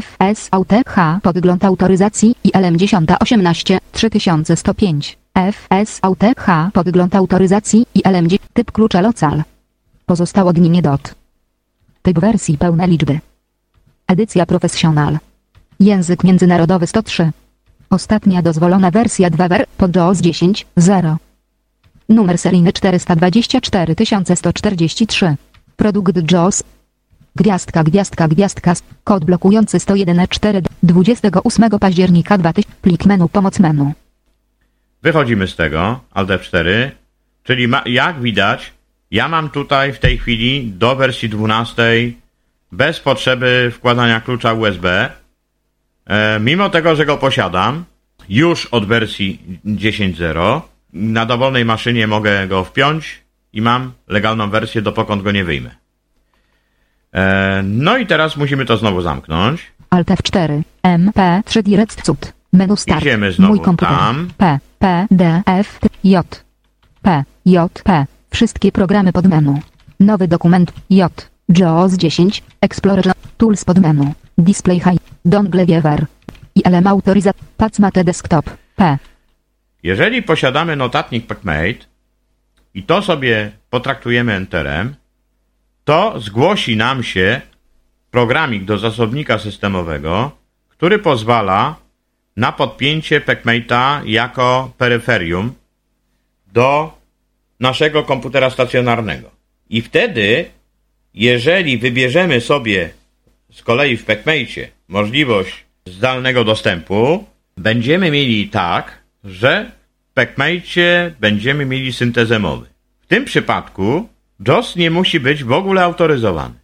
FS 0.00 0.48
AUTH 0.50 0.94
podgląd 1.22 1.64
autoryzacji 1.64 2.34
i 2.44 2.50
LM 2.58 2.78
1018 2.78 3.78
3105. 3.92 5.18
FS 5.52 5.98
AUTH 6.02 6.46
podgląd 6.72 7.14
autoryzacji 7.14 7.86
i 7.94 8.02
LM 8.08 8.28
dzie- 8.28 8.38
typ 8.52 8.72
klucza 8.72 9.00
local. 9.00 9.42
Pozostało 10.06 10.52
dni 10.52 10.70
nie 10.70 10.82
dot. 10.82 11.14
Typ 12.02 12.18
wersji 12.20 12.58
pełne 12.58 12.86
liczby. 12.86 13.18
Edycja 14.06 14.46
profesjonal. 14.46 15.18
Język 15.80 16.24
międzynarodowy 16.24 16.86
103. 16.86 17.30
Ostatnia 17.90 18.42
dozwolona 18.42 18.90
wersja 18.90 19.30
2 19.30 19.48
wer 19.48 19.66
pod 19.76 19.96
JOS 19.96 20.18
10 20.20 20.66
0. 20.76 21.16
Numer 22.08 22.38
seryjny 22.38 22.72
424 22.72 23.94
143. 24.34 25.36
Produkt 25.76 26.32
JOS 26.32 26.62
Gwiazdka, 27.36 27.84
gwiazdka, 27.84 28.28
gwiazdka, 28.28 28.74
kod 29.04 29.24
blokujący 29.24 29.78
101.4 29.78 30.62
28 30.82 31.70
października 31.78 32.38
2000, 32.38 32.70
plik 32.82 33.06
menu, 33.06 33.28
pomoc 33.28 33.58
menu. 33.58 33.92
Wychodzimy 35.02 35.48
z 35.48 35.56
tego, 35.56 36.00
Alt 36.10 36.28
F4, 36.28 36.90
czyli 37.42 37.68
ma, 37.68 37.82
jak 37.86 38.20
widać, 38.20 38.72
ja 39.10 39.28
mam 39.28 39.50
tutaj 39.50 39.92
w 39.92 39.98
tej 39.98 40.18
chwili 40.18 40.72
do 40.72 40.96
wersji 40.96 41.28
12 41.28 41.82
bez 42.72 43.00
potrzeby 43.00 43.72
wkładania 43.74 44.20
klucza 44.20 44.52
USB. 44.52 45.10
E, 46.06 46.40
mimo 46.40 46.70
tego, 46.70 46.96
że 46.96 47.06
go 47.06 47.16
posiadam, 47.16 47.84
już 48.28 48.66
od 48.66 48.86
wersji 48.86 49.60
10.0, 49.64 50.60
na 50.94 51.26
dowolnej 51.26 51.64
maszynie 51.64 52.06
mogę 52.06 52.48
go 52.48 52.64
wpiąć 52.64 53.20
i 53.52 53.62
mam 53.62 53.92
legalną 54.08 54.50
wersję, 54.50 54.82
dopokąd 54.82 55.22
go 55.22 55.32
nie 55.32 55.44
wyjmę. 55.44 55.70
E, 57.12 57.62
no 57.64 57.96
i 57.96 58.06
teraz 58.06 58.36
musimy 58.36 58.64
to 58.64 58.76
znowu 58.76 59.00
zamknąć. 59.00 59.72
Alt 59.90 60.08
F4, 60.08 60.62
MP3 60.82 61.62
Direct 61.62 62.02
Cut, 62.02 62.32
menu 62.52 62.76
start, 62.76 63.00
Idziemy 63.00 63.32
znowu 63.32 63.54
mój 63.54 63.60
komputer, 63.60 63.96
tam. 63.98 64.30
P, 64.38 64.58
P, 64.78 65.06
D, 65.10 65.42
F, 65.46 65.78
J, 66.04 66.44
P, 67.02 67.24
J, 67.46 67.82
P. 67.84 68.06
Wszystkie 68.30 68.72
programy 68.72 69.12
pod 69.12 69.26
menu. 69.26 69.60
Nowy 70.00 70.28
dokument, 70.28 70.72
J, 70.90 71.30
JAWS 71.48 71.94
10, 71.96 72.42
Explorer, 72.60 73.12
Tools 73.36 73.64
pod 73.64 73.78
menu, 73.78 74.12
Display 74.38 74.80
High, 74.80 74.98
Dongle 75.24 75.66
Viewer, 75.66 76.06
ILM 76.54 76.86
Autorizat, 76.86 77.36
Pacmate 77.56 78.04
Desktop, 78.04 78.50
P, 78.76 78.98
Jeżeli 79.84 80.22
posiadamy 80.22 80.76
notatnik 80.76 81.26
PacMate 81.26 81.84
i 82.74 82.82
to 82.82 83.02
sobie 83.02 83.52
potraktujemy 83.70 84.32
Enterem, 84.32 84.94
to 85.84 86.20
zgłosi 86.20 86.76
nam 86.76 87.02
się 87.02 87.40
programik 88.10 88.64
do 88.64 88.78
zasobnika 88.78 89.38
systemowego, 89.38 90.30
który 90.68 90.98
pozwala 90.98 91.76
na 92.36 92.52
podpięcie 92.52 93.20
PacMate'a 93.20 94.02
jako 94.06 94.72
peryferium 94.78 95.52
do 96.52 96.98
naszego 97.60 98.02
komputera 98.02 98.50
stacjonarnego. 98.50 99.30
I 99.70 99.82
wtedy, 99.82 100.50
jeżeli 101.14 101.78
wybierzemy 101.78 102.40
sobie 102.40 102.90
z 103.52 103.62
kolei 103.62 103.96
w 103.96 104.04
PacMate 104.04 104.68
możliwość 104.88 105.64
zdalnego 105.86 106.44
dostępu, 106.44 107.24
będziemy 107.56 108.10
mieli 108.10 108.48
tak, 108.48 109.03
że 109.24 109.70
w 110.10 110.14
PacMate 110.14 111.14
będziemy 111.20 111.66
mieli 111.66 111.92
syntezę 111.92 112.38
mowy. 112.38 112.66
W 113.00 113.06
tym 113.06 113.24
przypadku 113.24 114.08
JOS 114.48 114.76
nie 114.76 114.90
musi 114.90 115.20
być 115.20 115.44
w 115.44 115.52
ogóle 115.52 115.82
autoryzowany. 115.82 116.54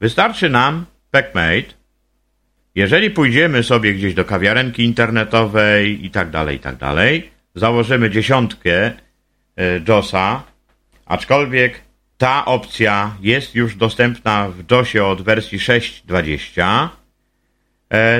Wystarczy 0.00 0.48
nam 0.48 0.86
PacMate. 1.10 1.78
Jeżeli 2.74 3.10
pójdziemy 3.10 3.62
sobie 3.62 3.94
gdzieś 3.94 4.14
do 4.14 4.24
kawiarenki 4.24 4.84
internetowej 4.84 6.06
i 6.06 6.10
tak 6.10 6.30
dalej, 6.30 6.56
i 6.56 6.60
tak 6.60 6.76
dalej, 6.76 7.30
założymy 7.54 8.10
dziesiątkę 8.10 8.72
e, 8.86 8.92
JOSa, 9.88 10.42
aczkolwiek 11.06 11.82
ta 12.18 12.44
opcja 12.44 13.16
jest 13.20 13.54
już 13.54 13.76
dostępna 13.76 14.48
w 14.48 14.70
JOSie 14.70 15.04
od 15.04 15.22
wersji 15.22 15.58
6.20, 15.58 16.62
E, 16.62 16.97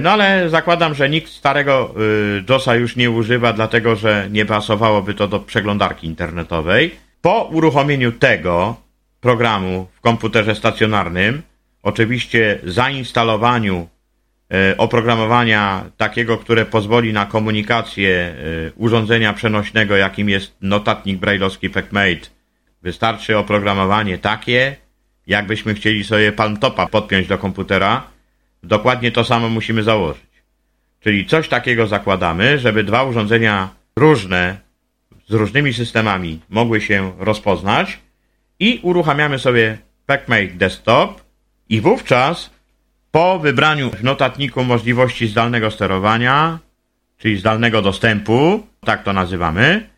No 0.02 0.10
ale 0.10 0.50
zakładam, 0.50 0.94
że 0.94 1.08
nikt 1.08 1.32
starego 1.32 1.94
y, 2.38 2.44
JOSa 2.48 2.74
już 2.74 2.96
nie 2.96 3.10
używa, 3.10 3.52
dlatego 3.52 3.96
że 3.96 4.28
nie 4.30 4.46
pasowałoby 4.46 5.14
to 5.14 5.28
do 5.28 5.40
przeglądarki 5.40 6.06
internetowej. 6.06 6.94
Po 7.20 7.42
uruchomieniu 7.44 8.12
tego 8.12 8.76
programu 9.20 9.86
w 9.94 10.00
komputerze 10.00 10.54
stacjonarnym, 10.54 11.42
oczywiście 11.82 12.58
zainstalowaniu 12.64 13.88
e, 14.52 14.76
oprogramowania 14.76 15.84
takiego, 15.96 16.38
które 16.38 16.64
pozwoli 16.64 17.12
na 17.12 17.26
komunikację 17.26 18.14
e, 18.14 18.34
urządzenia 18.76 19.32
przenośnego, 19.32 19.96
jakim 19.96 20.28
jest 20.28 20.56
notatnik 20.60 21.18
brailleowski 21.18 21.70
PacMate, 21.70 22.28
wystarczy 22.82 23.38
oprogramowanie 23.38 24.18
takie, 24.18 24.76
jakbyśmy 25.26 25.74
chcieli 25.74 26.04
sobie 26.04 26.32
palmtopa 26.32 26.86
podpiąć 26.86 27.26
do 27.26 27.38
komputera, 27.38 28.02
dokładnie 28.62 29.12
to 29.12 29.24
samo 29.24 29.48
musimy 29.48 29.82
założyć. 29.82 30.28
Czyli 31.00 31.26
coś 31.26 31.48
takiego 31.48 31.86
zakładamy, 31.86 32.58
żeby 32.58 32.84
dwa 32.84 33.02
urządzenia 33.02 33.68
różne, 33.96 34.56
z 35.28 35.32
różnymi 35.32 35.74
systemami 35.74 36.40
mogły 36.48 36.80
się 36.80 37.12
rozpoznać 37.18 37.98
i 38.60 38.80
uruchamiamy 38.82 39.38
sobie 39.38 39.78
PacMate 40.06 40.46
Desktop 40.54 41.22
i 41.68 41.80
wówczas 41.80 42.50
po 43.10 43.38
wybraniu 43.38 43.90
w 43.90 44.04
notatniku 44.04 44.64
możliwości 44.64 45.28
zdalnego 45.28 45.70
sterowania, 45.70 46.58
czyli 47.18 47.36
zdalnego 47.36 47.82
dostępu, 47.82 48.66
tak 48.84 49.02
to 49.02 49.12
nazywamy, 49.12 49.88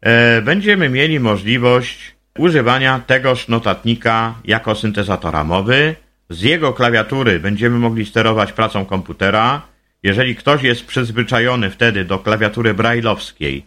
e, 0.00 0.42
będziemy 0.42 0.88
mieli 0.88 1.20
możliwość 1.20 2.16
używania 2.38 3.00
tegoż 3.06 3.48
notatnika 3.48 4.34
jako 4.44 4.74
syntezatora 4.74 5.44
mowy, 5.44 5.96
z 6.30 6.42
jego 6.42 6.72
klawiatury 6.72 7.40
będziemy 7.40 7.78
mogli 7.78 8.06
sterować 8.06 8.52
pracą 8.52 8.84
komputera. 8.84 9.62
Jeżeli 10.02 10.36
ktoś 10.36 10.62
jest 10.62 10.86
przyzwyczajony 10.86 11.70
wtedy 11.70 12.04
do 12.04 12.18
klawiatury 12.18 12.74
brailleowskiej, 12.74 13.64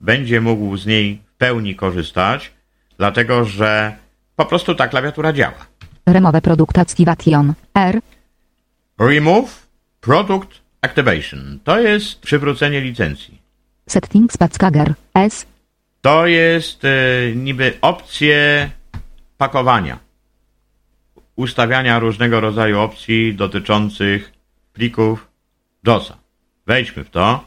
będzie 0.00 0.40
mógł 0.40 0.76
z 0.76 0.86
niej 0.86 1.22
w 1.26 1.34
pełni 1.34 1.76
korzystać, 1.76 2.52
dlatego 2.98 3.44
że 3.44 3.96
po 4.36 4.46
prostu 4.46 4.74
ta 4.74 4.88
klawiatura 4.88 5.32
działa. 5.32 5.66
Remove 6.06 6.40
Product 6.42 6.78
Activation, 6.78 7.54
R, 7.74 8.00
Remove 9.00 9.66
Product 10.00 10.60
Activation 10.82 11.58
to 11.64 11.80
jest 11.80 12.20
przywrócenie 12.20 12.80
licencji. 12.80 13.40
Settings 13.88 14.36
Packager, 14.36 14.94
S, 15.14 15.46
To 16.00 16.26
jest 16.26 16.84
e, 16.84 16.88
niby 17.36 17.72
opcje 17.80 18.70
pakowania. 19.38 19.98
Ustawiania 21.36 21.98
różnego 21.98 22.40
rodzaju 22.40 22.80
opcji 22.80 23.34
dotyczących 23.34 24.32
plików 24.72 25.28
JOSa. 25.86 26.16
Wejdźmy 26.66 27.04
w 27.04 27.10
to. 27.10 27.44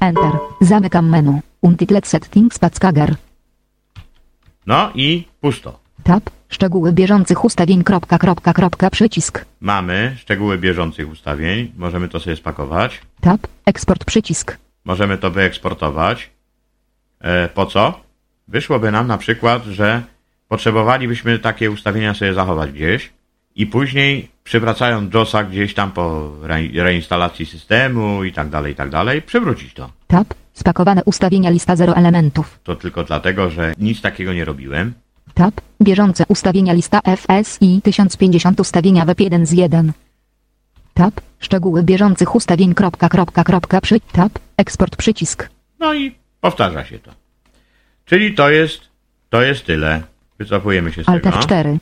Enter, 0.00 0.32
zamykam 0.60 1.08
menu, 1.08 1.40
Untitled 1.60 2.06
Settings 2.06 2.58
Packager, 2.58 3.14
No 4.66 4.90
i 4.94 5.24
pusto. 5.40 5.78
Tab, 6.04 6.30
szczegóły 6.48 6.92
bieżących 6.92 7.44
ustawień, 7.44 7.84
kropka, 7.84 8.18
kropka, 8.18 8.52
kropka, 8.52 8.90
przycisk, 8.90 9.44
Mamy 9.60 10.16
szczegóły 10.18 10.58
bieżących 10.58 11.10
ustawień. 11.10 11.72
Możemy 11.76 12.08
to 12.08 12.20
sobie 12.20 12.36
spakować. 12.36 13.00
Tab, 13.20 13.46
eksport, 13.66 14.04
przycisk, 14.04 14.56
Możemy 14.84 15.18
to 15.18 15.30
wyeksportować. 15.30 16.30
E, 17.20 17.48
po 17.48 17.66
co? 17.66 18.00
Wyszłoby 18.48 18.90
nam 18.90 19.06
na 19.06 19.18
przykład, 19.18 19.64
że 19.64 20.02
potrzebowalibyśmy 20.48 21.38
takie 21.38 21.70
ustawienia 21.70 22.14
sobie 22.14 22.34
zachować 22.34 22.72
gdzieś 22.72 23.10
i 23.54 23.66
później 23.66 24.28
przywracając 24.44 25.14
JOSa 25.14 25.44
gdzieś 25.44 25.74
tam 25.74 25.92
po 25.92 26.32
re- 26.42 26.82
reinstalacji 26.84 27.46
systemu 27.46 28.24
i 28.24 28.32
tak 28.32 28.48
dalej, 28.48 28.72
i 28.72 28.76
tak 28.76 28.90
dalej, 28.90 29.22
przywrócić 29.22 29.74
to. 29.74 29.90
Tab, 30.06 30.34
spakowane 30.52 31.04
ustawienia, 31.04 31.50
lista 31.50 31.76
0 31.76 31.96
elementów, 31.96 32.58
To 32.64 32.76
tylko 32.76 33.04
dlatego, 33.04 33.50
że 33.50 33.74
nic 33.78 34.00
takiego 34.00 34.32
nie 34.32 34.44
robiłem. 34.44 34.92
Tab, 35.34 35.54
bieżące 35.82 36.24
ustawienia, 36.28 36.72
lista 36.72 37.00
FSI 37.16 37.80
1050 37.84 38.60
ustawienia 38.60 39.04
web 39.04 39.20
1 39.20 39.46
z 39.46 39.52
1. 39.52 39.92
Tab, 40.94 41.20
szczegóły 41.40 41.82
bieżących 41.82 42.34
ustawień, 42.34 42.74
kropka, 42.74 43.08
kropka, 43.08 43.44
kropka, 43.44 43.80
przy, 43.80 44.00
tab, 44.00 44.32
eksport, 44.56 44.96
przycisk, 44.96 45.48
No 45.78 45.94
i 45.94 46.14
powtarza 46.40 46.84
się 46.84 46.98
to. 46.98 47.10
Czyli 48.04 48.34
to 48.34 48.50
jest, 48.50 48.80
to 49.30 49.42
jest 49.42 49.66
tyle. 49.66 50.02
Wycofujemy 50.38 50.92
się 50.92 51.04
z 51.04 51.08
Alt 51.08 51.22
tego. 51.22 51.36
F4, 51.36 51.78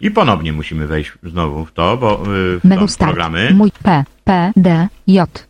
I 0.00 0.10
ponownie 0.10 0.52
musimy 0.52 0.86
wejść 0.86 1.12
znowu 1.22 1.64
w 1.64 1.72
to, 1.72 1.96
bo 1.96 2.22
yy, 2.26 2.60
w 2.60 2.64
menu 2.64 2.88
start, 2.88 3.10
programy. 3.12 3.50
mój 3.54 3.70
P, 3.82 4.04
P, 4.24 4.52
D, 4.56 4.88
J, 5.06 5.46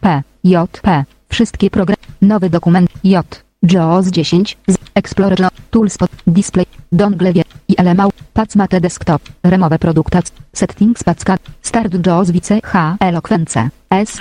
P, 0.00 0.22
J, 0.44 0.80
P, 0.82 1.04
wszystkie 1.28 1.70
programy, 1.70 1.96
nowy 2.22 2.50
dokument, 2.50 2.90
J, 3.04 3.44
JAWS 3.62 4.08
10, 4.10 4.58
z, 4.66 4.76
Explorer, 4.94 5.40
lo- 5.40 5.48
Tools, 5.70 5.98
pod, 5.98 6.10
Display, 6.26 6.66
Dongle, 6.92 7.32
wie, 7.32 7.42
i 7.68 7.74
LMAU, 7.82 8.10
Pacmate 8.32 8.80
Desktop, 8.80 9.22
Remove 9.44 9.78
Product, 9.78 10.32
Settings, 10.52 11.04
Packa, 11.04 11.36
Start 11.62 12.06
JAWS, 12.06 12.30
Vice, 12.30 12.60
H, 12.64 12.96
Eloquence, 13.00 13.70
S, 13.90 14.18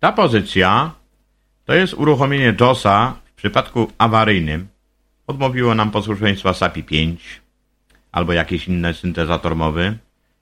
Ta 0.00 0.12
pozycja 0.12 0.90
to 1.64 1.74
jest 1.74 1.94
uruchomienie 1.94 2.54
JOSa 2.60 3.14
w 3.24 3.32
przypadku 3.34 3.90
awaryjnym. 3.98 4.66
Odmówiło 5.26 5.74
nam 5.74 5.90
posłuszeństwa 5.90 6.54
SAPI 6.54 6.82
5 6.82 7.40
albo 8.12 8.32
jakiś 8.32 8.68
inny 8.68 8.94
syntezator 8.94 9.56
mowy. 9.56 9.98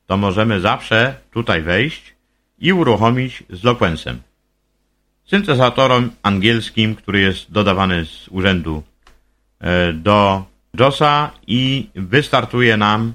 To 0.07 0.17
możemy 0.17 0.61
zawsze 0.61 1.15
tutaj 1.31 1.63
wejść 1.63 2.15
i 2.59 2.73
uruchomić 2.73 3.43
z 3.51 3.65
Loquensem. 3.65 4.21
Syntezatorem 5.25 6.11
angielskim, 6.23 6.95
który 6.95 7.21
jest 7.21 7.53
dodawany 7.53 8.05
z 8.05 8.29
urzędu 8.29 8.83
e, 9.61 9.93
do 9.93 10.45
JOSa 10.79 11.31
i 11.47 11.89
wystartuje 11.95 12.77
nam 12.77 13.15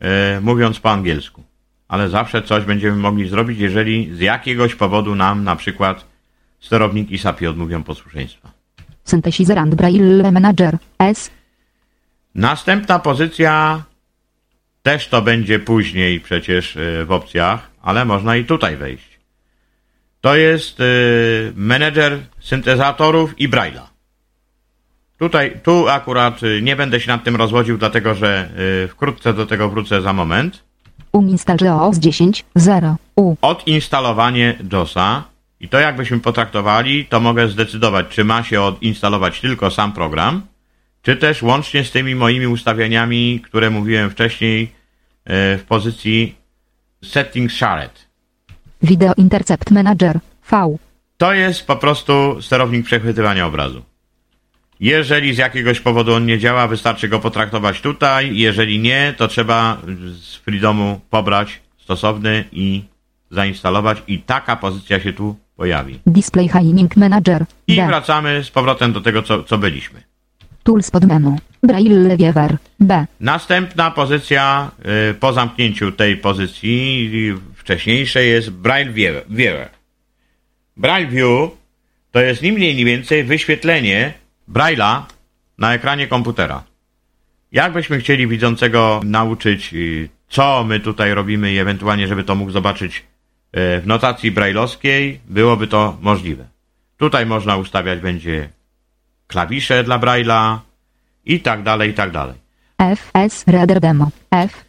e, 0.00 0.40
mówiąc 0.40 0.80
po 0.80 0.90
angielsku. 0.90 1.42
Ale 1.88 2.08
zawsze 2.08 2.42
coś 2.42 2.64
będziemy 2.64 2.96
mogli 2.96 3.28
zrobić, 3.28 3.58
jeżeli 3.58 4.14
z 4.14 4.20
jakiegoś 4.20 4.74
powodu 4.74 5.14
nam 5.14 5.44
na 5.44 5.56
przykład 5.56 6.06
sterownik 6.60 7.10
i 7.10 7.18
SAPI 7.18 7.46
odmówią 7.46 7.82
posłuszeństwa. 7.82 8.59
Synthesizer 9.10 9.58
and 9.58 9.74
Braille 9.74 10.30
Manager, 10.32 10.78
S, 10.98 11.30
Następna 12.34 12.98
pozycja 12.98 13.82
też 14.82 15.08
to 15.08 15.22
będzie 15.22 15.58
później 15.58 16.20
przecież 16.20 16.76
y, 16.76 17.04
w 17.06 17.12
opcjach, 17.12 17.70
ale 17.82 18.04
można 18.04 18.36
i 18.36 18.44
tutaj 18.44 18.76
wejść. 18.76 19.20
To 20.20 20.36
jest 20.36 20.80
y, 20.80 21.52
menedżer 21.56 22.18
syntezatorów 22.40 23.40
i 23.40 23.48
Braille'a. 23.48 23.86
Tutaj, 25.18 25.60
tu 25.62 25.88
akurat 25.88 26.42
y, 26.42 26.62
nie 26.62 26.76
będę 26.76 27.00
się 27.00 27.08
nad 27.08 27.24
tym 27.24 27.36
rozwodził, 27.36 27.78
dlatego 27.78 28.14
że 28.14 28.50
wkrótce 28.88 29.32
do 29.32 29.46
tego 29.46 29.68
wrócę 29.68 30.02
za 30.02 30.12
moment. 30.12 30.64
Uninstall 31.12 31.58
JAWS 31.60 31.98
10, 31.98 32.44
0, 32.54 32.96
U, 33.16 33.36
Odinstalowanie 33.42 34.58
JOSa 34.72 35.24
I 35.60 35.68
to 35.68 35.78
jakbyśmy 35.80 36.20
potraktowali, 36.20 37.04
to 37.04 37.20
mogę 37.20 37.48
zdecydować, 37.48 38.06
czy 38.08 38.24
ma 38.24 38.42
się 38.42 38.62
odinstalować 38.62 39.40
tylko 39.40 39.70
sam 39.70 39.92
program, 39.92 40.42
czy 41.02 41.16
też 41.16 41.42
łącznie 41.42 41.84
z 41.84 41.90
tymi 41.90 42.14
moimi 42.14 42.46
ustawieniami, 42.46 43.40
które 43.44 43.70
mówiłem 43.70 44.10
wcześniej 44.10 44.72
e, 45.24 45.58
w 45.58 45.64
pozycji 45.64 46.34
Settings 47.04 47.54
Shared. 47.54 48.06
Video 48.82 49.12
Intercept 49.16 49.70
Manager. 49.70 50.20
V. 50.50 50.78
To 51.16 51.32
jest 51.34 51.66
po 51.66 51.76
prostu 51.76 52.42
sterownik 52.42 52.86
przechwytywania 52.86 53.46
obrazu. 53.46 53.82
Jeżeli 54.80 55.34
z 55.34 55.38
jakiegoś 55.38 55.80
powodu 55.80 56.14
on 56.14 56.26
nie 56.26 56.38
działa, 56.38 56.68
wystarczy 56.68 57.08
go 57.08 57.20
potraktować 57.20 57.80
tutaj. 57.80 58.36
Jeżeli 58.36 58.78
nie, 58.78 59.14
to 59.16 59.28
trzeba 59.28 59.80
z 60.12 60.34
Freedomu 60.34 61.00
pobrać 61.10 61.60
stosowny 61.78 62.44
i 62.52 62.84
zainstalować 63.30 64.02
i 64.06 64.18
taka 64.18 64.56
pozycja 64.56 65.00
się 65.00 65.12
tu 65.12 65.36
pojawi. 65.64 66.00
Display 66.06 66.48
Hiding 66.48 66.96
Manager. 66.96 67.44
I 67.66 67.76
D. 67.76 67.86
wracamy 67.86 68.44
z 68.44 68.50
powrotem 68.50 68.92
do 68.92 69.00
tego, 69.00 69.22
co, 69.22 69.44
co 69.44 69.58
byliśmy. 69.58 70.02
Tools 70.62 70.90
pod 70.90 71.04
menu. 71.04 71.36
Braille 71.62 72.16
Viewer. 72.16 72.56
B. 72.80 73.06
Następna 73.20 73.90
pozycja 73.90 74.70
y, 75.10 75.14
po 75.14 75.32
zamknięciu 75.32 75.92
tej 75.92 76.16
pozycji 76.16 77.10
wcześniejszej 77.54 78.30
jest 78.30 78.50
Braille 78.50 78.92
View- 78.92 79.22
Viewer. 79.30 79.68
Braille 80.76 81.06
View 81.10 81.50
to 82.12 82.20
jest 82.20 82.42
ni 82.42 82.52
mniej 82.52 82.74
ni 82.74 82.84
więcej 82.84 83.24
wyświetlenie 83.24 84.12
Braille'a 84.52 85.02
na 85.58 85.74
ekranie 85.74 86.06
komputera. 86.06 86.62
Jakbyśmy 87.52 87.98
chcieli 87.98 88.26
widzącego 88.26 89.00
nauczyć, 89.04 89.74
y, 89.74 90.08
co 90.28 90.64
my 90.64 90.80
tutaj 90.80 91.14
robimy 91.14 91.52
i 91.52 91.58
ewentualnie, 91.58 92.08
żeby 92.08 92.24
to 92.24 92.34
mógł 92.34 92.50
zobaczyć 92.50 93.02
w 93.52 93.82
notacji 93.86 94.30
brailleowskiej, 94.30 95.20
byłoby 95.28 95.66
to 95.66 95.96
możliwe. 96.00 96.44
Tutaj 96.96 97.26
można 97.26 97.56
ustawiać 97.56 98.00
będzie 98.00 98.48
klawisze 99.26 99.84
dla 99.84 99.98
Braille'a 99.98 100.58
i 101.24 101.40
tak 101.40 101.62
dalej, 101.62 101.90
i 101.90 101.94
tak 101.94 102.10
dalej. 102.10 102.34
F. 102.78 103.10
S. 103.14 103.44
Reader 103.46 103.80
Demo. 103.80 104.10
F. 104.30 104.64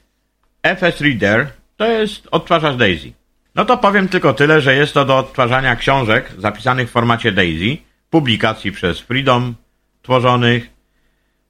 FS 0.64 1.02
Reader 1.02 1.48
to 1.78 1.88
jest 1.88 2.28
odtwarzacz 2.32 2.76
DAISY. 2.76 3.14
No 3.56 3.66
to 3.66 3.78
powiem 3.78 4.08
tylko 4.08 4.34
tyle, 4.34 4.62
że 4.62 4.76
jest 4.76 4.94
to 4.94 5.06
do 5.06 5.18
odtwarzania 5.18 5.76
książek 5.76 6.32
zapisanych 6.38 6.90
w 6.90 6.92
formacie 6.92 7.32
DAISY, 7.32 7.78
publikacji 8.10 8.72
przez 8.72 9.00
Freedom 9.00 9.56
tworzonych 10.02 10.70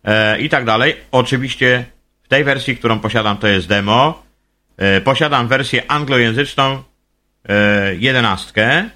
e, 0.03 0.39
i 0.39 0.49
tak 0.49 0.65
dalej. 0.65 0.95
Oczywiście 1.11 1.85
w 2.23 2.27
tej 2.27 2.43
wersji, 2.43 2.77
którą 2.77 2.99
posiadam, 2.99 3.37
to 3.37 3.47
jest 3.47 3.67
demo. 3.67 4.23
E, 4.77 5.01
posiadam 5.01 5.47
wersję 5.47 5.91
anglojęzyczną 5.91 6.83
e, 7.49 7.95
11 7.95 8.89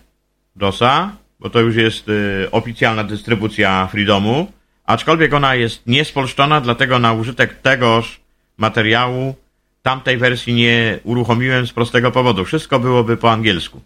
DOSa, 0.56 1.16
bo 1.40 1.50
to 1.50 1.60
już 1.60 1.76
jest 1.76 2.10
e, 2.10 2.52
oficjalna 2.52 3.04
dystrybucja 3.04 3.88
Freedomu, 3.92 4.52
aczkolwiek 4.86 5.34
ona 5.34 5.56
jest 5.56 5.88
niespolszczona, 5.88 6.62
dlatego 6.62 7.00
na 7.00 7.14
użytek 7.14 7.62
tegoż 7.62 8.20
materiału 8.58 9.36
tamtej 9.82 10.18
wersji 10.18 10.54
nie 10.54 11.00
uruchomiłem 11.04 11.68
z 11.68 11.74
prostego 11.74 12.12
powodu. 12.12 12.46
Wszystko 12.46 12.80
byłoby 12.80 13.18
po 13.18 13.32
angielsku. 13.32 13.82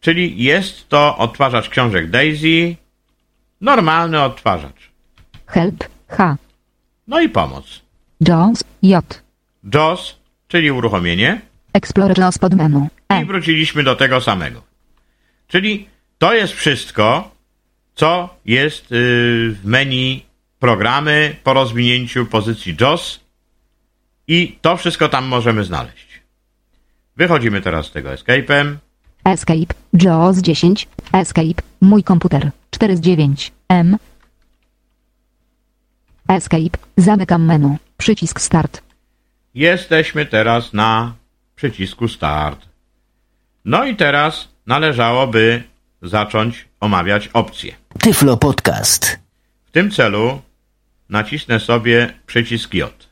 Czyli 0.00 0.42
jest 0.44 0.88
to 0.88 1.16
odtwarzacz 1.18 1.68
książek 1.68 2.10
Daisy, 2.10 2.76
normalny 3.60 4.22
odtwarzacz. 4.22 4.90
Help. 5.46 5.84
H. 6.08 6.36
No 7.08 7.20
i 7.20 7.28
pomoc. 7.28 7.82
JAWS. 8.20 8.64
J. 8.82 9.22
JAWS, 9.74 10.16
czyli 10.48 10.70
uruchomienie. 10.70 11.40
Explorer 11.72 12.18
JAWS 12.18 12.38
pod 12.38 12.54
menu. 12.54 12.88
I 13.10 13.14
E. 13.14 13.24
wróciliśmy 13.24 13.82
do 13.82 13.96
tego 13.96 14.20
samego. 14.20 14.62
Czyli 15.48 15.88
to 16.18 16.34
jest 16.34 16.52
wszystko, 16.52 17.30
co 17.94 18.36
jest 18.44 18.90
yy, 18.90 18.98
w 19.52 19.60
menu 19.64 20.24
programy 20.58 21.36
po 21.44 21.52
rozwinięciu 21.52 22.26
pozycji 22.26 22.76
JAWS 22.80 23.20
i 24.28 24.58
to 24.60 24.76
wszystko 24.76 25.08
tam 25.08 25.24
możemy 25.24 25.64
znaleźć. 25.64 26.06
Wychodzimy 27.16 27.60
teraz 27.62 27.86
z 27.86 27.90
tego 27.92 28.10
escape'em. 28.10 28.76
Escape. 29.24 29.74
JAWS 29.92 30.38
10. 30.38 30.88
Escape. 31.12 31.62
Mój 31.80 32.04
komputer. 32.04 32.50
4 32.70 32.96
z 32.96 33.00
9. 33.00 33.52
M. 33.68 33.96
Escape. 36.28 36.78
Zamykam 36.96 37.44
menu. 37.44 37.76
Przycisk 37.96 38.40
Start. 38.40 38.82
Jesteśmy 39.54 40.26
teraz 40.26 40.72
na 40.72 41.14
przycisku 41.62 42.08
Start. 42.08 42.68
No 43.64 43.84
i 43.84 43.96
teraz 43.96 44.48
należałoby 44.66 45.62
zacząć 46.02 46.68
omawiać 46.80 47.28
opcje. 47.28 47.74
Tyflo 47.98 48.36
Podcast. 48.36 49.18
W 49.64 49.70
tym 49.70 49.90
celu 49.90 50.42
nacisnę 51.08 51.60
sobie 51.60 52.14
przycisk 52.26 52.74
J 52.74 53.08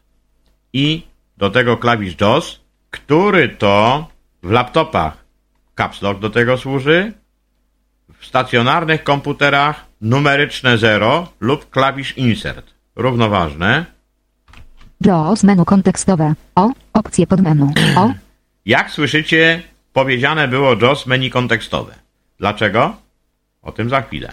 i 0.73 1.03
do 1.37 1.51
tego 1.51 1.77
klawisz 1.77 2.21
JAWS, 2.21 2.61
który 2.91 3.49
to 3.49 4.07
w 4.43 4.51
laptopach 4.51 5.25
Caps 5.77 6.03
Lock 6.03 6.21
do 6.21 6.31
tego 6.31 6.59
służy, 6.59 7.13
w 8.21 8.27
stacjonarnych 8.27 9.05
komputerach 9.05 9.87
numeryczne 10.01 10.79
0 10.79 11.27
lub 11.41 11.71
klawisz 11.71 12.19
Insert. 12.19 12.75
Równoważne. 12.97 13.87
JAWS 15.01 15.45
menu 15.45 15.65
kontekstowe. 15.65 16.35
O. 16.55 16.71
Opcje 16.93 17.27
pod 17.27 17.41
menu. 17.41 17.73
O. 17.97 18.11
Jak 18.67 18.91
słyszycie, 18.91 19.63
powiedziane 19.93 20.49
było 20.49 20.75
JAWS 20.83 21.07
menu 21.07 21.31
kontekstowe. 21.31 21.95
Dlaczego? 22.39 22.97
O 23.63 23.73
tym 23.73 23.89
za 23.89 24.03
chwilę. 24.03 24.33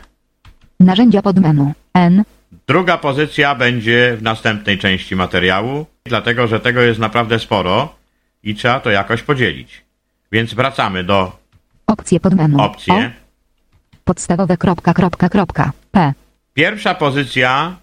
Narzędzia 0.80 1.22
pod 1.22 1.40
menu. 1.40 1.72
N. 1.94 2.24
Druga 2.68 2.98
pozycja 2.98 3.56
będzie 3.56 4.16
w 4.18 4.22
następnej 4.22 4.78
części 4.78 5.16
materiału, 5.16 5.86
dlatego 6.06 6.48
że 6.48 6.60
tego 6.60 6.82
jest 6.82 7.00
naprawdę 7.00 7.40
sporo 7.40 7.96
i 8.44 8.56
trzeba 8.56 8.80
to 8.80 8.90
jakoś 8.90 9.24
podzielić. 9.24 9.82
Więc 10.32 10.54
wracamy 10.54 11.04
do 11.04 11.40
Opcje 11.88 12.20
pod 12.20 12.34
menu. 12.34 12.58
opcji. 12.62 12.94
O. 12.94 13.00
Podstawowe 14.04 14.58
kropka 14.58 14.94
kropka 14.94 15.30
kropka. 15.30 15.72
P. 15.92 16.14
Pierwsza 16.54 16.96
pozycja, 16.96 17.76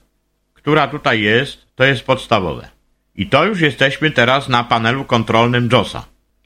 która 0.54 0.88
tutaj 0.88 1.20
jest, 1.20 1.66
to 1.74 1.84
jest 1.84 2.02
podstawowe. 2.04 2.68
I 3.16 3.26
to 3.26 3.44
już 3.44 3.60
jesteśmy 3.60 4.10
teraz 4.10 4.48
na 4.48 4.64
panelu 4.64 5.04
kontrolnym 5.04 5.68
JOSa. 5.72 6.04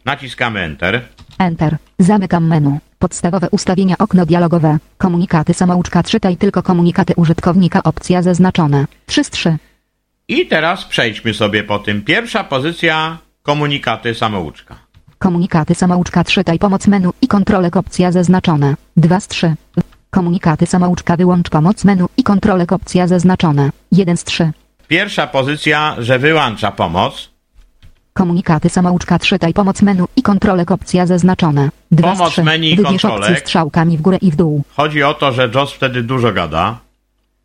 Naciskamy 0.09 0.61
Enter. 0.61 1.01
Enter. 1.39 1.77
Zamykam 1.99 2.47
menu. 2.47 2.79
Podstawowe 2.99 3.49
ustawienia 3.51 3.95
okno 3.99 4.27
dialogowe. 4.27 4.79
Komunikaty 4.99 5.55
samouczka 5.55 6.03
czytaj 6.03 6.37
tylko 6.37 6.63
komunikaty 6.63 7.13
użytkownika 7.17 7.83
opcja 7.83 8.23
zaznaczone. 8.23 8.87
3 9.07 9.25
z 9.25 9.31
3. 9.31 9.57
I 10.29 10.47
teraz 10.47 10.85
przejdźmy 10.85 11.35
sobie 11.35 11.65
po 11.65 11.79
tym. 11.79 12.03
Pierwsza 12.03 12.45
pozycja 12.45 13.19
komunikaty 13.43 14.15
samouczka. 14.15 14.75
Komunikaty 15.19 15.75
samouczka 15.75 16.25
czytaj 16.25 16.59
pomoc 16.59 16.87
menu 16.87 17.11
i 17.23 17.29
kontrolek 17.29 17.77
opcja 17.77 18.13
zaznaczone. 18.13 18.75
2 18.97 19.21
z 19.21 19.29
3. 19.29 19.55
Komunikaty 20.11 20.67
samouczka 20.67 21.17
wyłącz 21.17 21.51
pomoc 21.51 21.85
menu 21.85 22.07
i 22.17 22.23
kontrolek 22.23 22.73
opcja 22.73 23.07
zaznaczone. 23.07 23.71
1 23.93 24.17
z 24.17 24.25
3. 24.25 24.53
Pierwsza 24.89 25.27
pozycja, 25.27 25.97
że 25.99 26.19
wyłącza 26.19 26.73
pomoc. 26.73 27.38
Komunikaty 28.19 28.69
samouczka 28.69 29.19
czytaj 29.19 29.55
pomoc 29.55 29.83
menu 29.83 30.05
i 30.17 30.23
kontrolek 30.23 30.71
opcja 30.71 31.07
zaznaczone. 31.07 31.71
2 31.91 32.15
z 32.15 32.19
Pomoc 32.19 32.33
3. 32.33 32.45
menu 32.45 32.73
i 32.73 32.77
Wybierz 32.77 33.03
kontrolek. 33.03 33.31
opcję 33.31 33.37
strzałkami 33.37 33.99
w 33.99 34.01
górę 34.01 34.19
i 34.23 34.31
w 34.31 34.37
dół. 34.37 34.63
Chodzi 34.77 35.03
o 35.03 35.15
to, 35.15 35.33
że 35.33 35.51
JOS 35.55 35.73
wtedy 35.73 36.03
dużo 36.03 36.33
gada. 36.33 36.79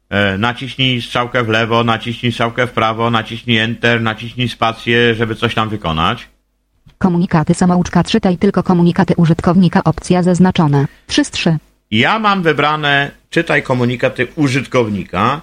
E, 0.10 0.38
naciśnij 0.38 1.02
strzałkę 1.02 1.44
w 1.44 1.50
lewo, 1.50 1.84
naciśnij 1.84 2.32
strzałkę 2.32 2.68
w 2.68 2.72
prawo, 2.72 3.10
naciśnij 3.12 3.58
Enter, 3.58 4.02
naciśnij 4.02 4.50
spację, 4.50 5.16
żeby 5.16 5.36
coś 5.36 5.56
tam 5.56 5.70
wykonać. 5.70 6.28
Komunikaty 6.98 7.54
samouczka 7.54 8.04
czytaj 8.04 8.38
tylko 8.38 8.64
komunikaty 8.64 9.14
użytkownika 9.18 9.84
opcja 9.84 10.24
zaznaczone. 10.24 10.86
3 11.08 11.26
z 11.26 11.32
3. 11.32 11.58
Ja 11.92 12.20
mam 12.20 12.42
wybrane 12.44 13.12
czytaj 13.30 13.64
komunikaty 13.64 14.28
użytkownika, 14.36 15.42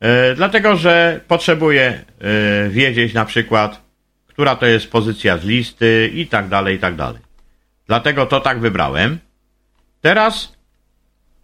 e, 0.00 0.34
dlatego 0.34 0.76
że 0.76 1.20
potrzebuję 1.28 2.04
e, 2.20 2.68
wiedzieć 2.68 3.14
na 3.14 3.24
przykład, 3.24 3.87
która 4.38 4.56
to 4.56 4.66
jest 4.66 4.90
pozycja 4.90 5.38
z 5.38 5.44
listy 5.44 6.10
i 6.14 6.26
tak 6.26 6.48
dalej, 6.48 6.76
i 6.76 6.78
tak 6.78 6.96
dalej. 6.96 7.20
Dlatego 7.86 8.26
to 8.26 8.40
tak 8.40 8.60
wybrałem. 8.60 9.18
Teraz 10.00 10.52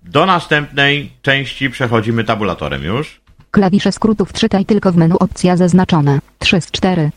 do 0.04 0.26
następnej 0.26 1.12
części 1.22 1.70
przechodzimy 1.70 2.24
tabulatorem 2.24 2.85
już. 2.85 3.20
Klawisze 3.50 3.92
skrótów 3.92 4.33
czytaj 4.33 4.64
tylko 4.64 4.92
w 4.92 4.96
menu 4.96 5.16
opcja 5.18 5.57
zaznaczone. 5.57 6.18
3 6.38 6.61
z 6.61 6.70
4. 6.70 7.11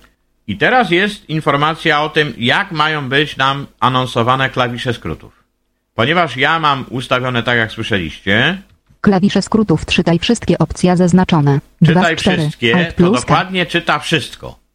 I 0.47 0.57
teraz 0.57 0.91
jest 0.91 1.29
informacja 1.29 2.01
o 2.01 2.09
tym, 2.09 2.33
jak 2.37 2.71
mają 2.71 3.09
być 3.09 3.37
nam 3.37 3.67
anonsowane 3.79 4.49
klawisze 4.49 4.93
skrótów. 4.93 5.43
Ponieważ 5.95 6.37
ja 6.37 6.59
mam 6.59 6.85
ustawione 6.89 7.43
tak, 7.43 7.57
jak 7.57 7.71
słyszeliście, 7.71 8.57
Klawisze 9.01 9.41
skrótów 9.41 9.85
czytaj 9.85 10.19
wszystkie 10.19 10.57
opcja 10.57 10.95
zaznaczone. 10.95 11.59
2 11.81 11.93
czytaj 11.93 12.17
z 12.17 12.19
4. 12.19 12.37
wszystkie, 12.37 12.75
Alt 12.75 12.95
to 12.95 13.11
dokładnie 13.11 13.65
czyta 13.65 13.99
wszystko. 13.99 14.66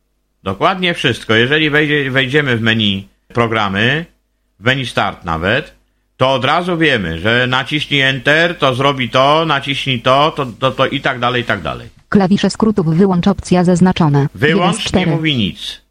Dokładnie 0.43 0.95
wszystko. 0.95 1.35
Jeżeli 1.35 1.71
wejdzie, 1.71 2.11
wejdziemy 2.11 2.57
w 2.57 2.61
menu 2.61 3.09
programy, 3.29 4.07
w 4.61 4.65
menu 4.65 4.87
start 4.87 5.25
nawet, 5.25 5.75
to 6.17 6.33
od 6.33 6.45
razu 6.45 6.79
wiemy, 6.79 7.19
że 7.19 7.47
naciśnij 7.47 8.01
Enter, 8.01 8.59
to 8.59 8.75
zrobi 8.75 9.11
to, 9.11 9.45
naciśnij 9.47 10.01
to, 10.01 10.33
to, 10.37 10.47
to, 10.47 10.71
to 10.71 10.87
i 10.87 11.01
tak 11.01 11.19
dalej, 11.19 11.43
i 11.43 11.45
tak 11.45 11.63
dalej. 11.63 11.89
Klawisze 12.09 12.51
skrótów 12.51 12.87
wyłącz 12.87 13.29
opcja 13.29 13.65
zaznaczone. 13.65 14.27
Wyłącz 14.35 14.93
nie 14.93 15.07
mówi 15.07 15.37
nic. 15.37 15.83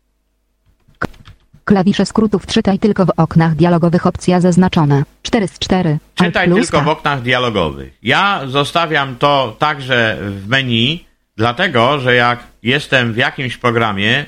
Klawisze 1.65 2.05
skrótów 2.05 2.45
czytaj 2.45 2.79
tylko 2.79 3.05
w 3.05 3.11
oknach 3.17 3.55
dialogowych 3.55 4.07
opcja 4.07 4.39
zaznaczone. 4.39 5.03
4 5.21 5.47
z 5.47 5.59
4. 5.59 5.97
Czytaj 6.15 6.51
tylko 6.51 6.81
w 6.81 6.87
oknach 6.87 7.21
dialogowych. 7.21 7.97
Ja 8.03 8.41
zostawiam 8.47 9.15
to 9.15 9.55
także 9.59 10.17
w 10.21 10.47
menu, 10.47 11.05
dlatego 11.37 11.99
że 11.99 12.15
jak 12.15 12.39
jestem 12.63 13.13
w 13.13 13.17
jakimś 13.17 13.57
programie, 13.57 14.25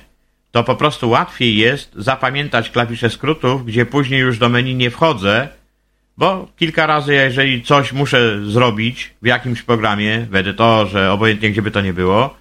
to 0.54 0.64
po 0.64 0.76
prostu 0.76 1.10
łatwiej 1.10 1.58
jest 1.58 1.92
zapamiętać 1.96 2.70
klawisze 2.70 3.10
skrótów, 3.10 3.66
gdzie 3.66 3.86
później 3.86 4.20
już 4.20 4.38
do 4.38 4.50
menu 4.50 4.76
nie 4.76 4.92
wchodzę, 4.92 5.48
bo 6.18 6.48
kilka 6.58 6.86
razy, 6.86 7.14
jeżeli 7.14 7.64
coś 7.64 7.94
muszę 7.94 8.46
zrobić 8.46 9.14
w 9.22 9.26
jakimś 9.26 9.62
programie, 9.62 10.28
w 10.30 10.36
edytorze, 10.36 11.12
obojętnie 11.12 11.52
gdzie 11.52 11.62
by 11.62 11.72
to 11.72 11.82
nie 11.82 11.94
było, 11.94 12.36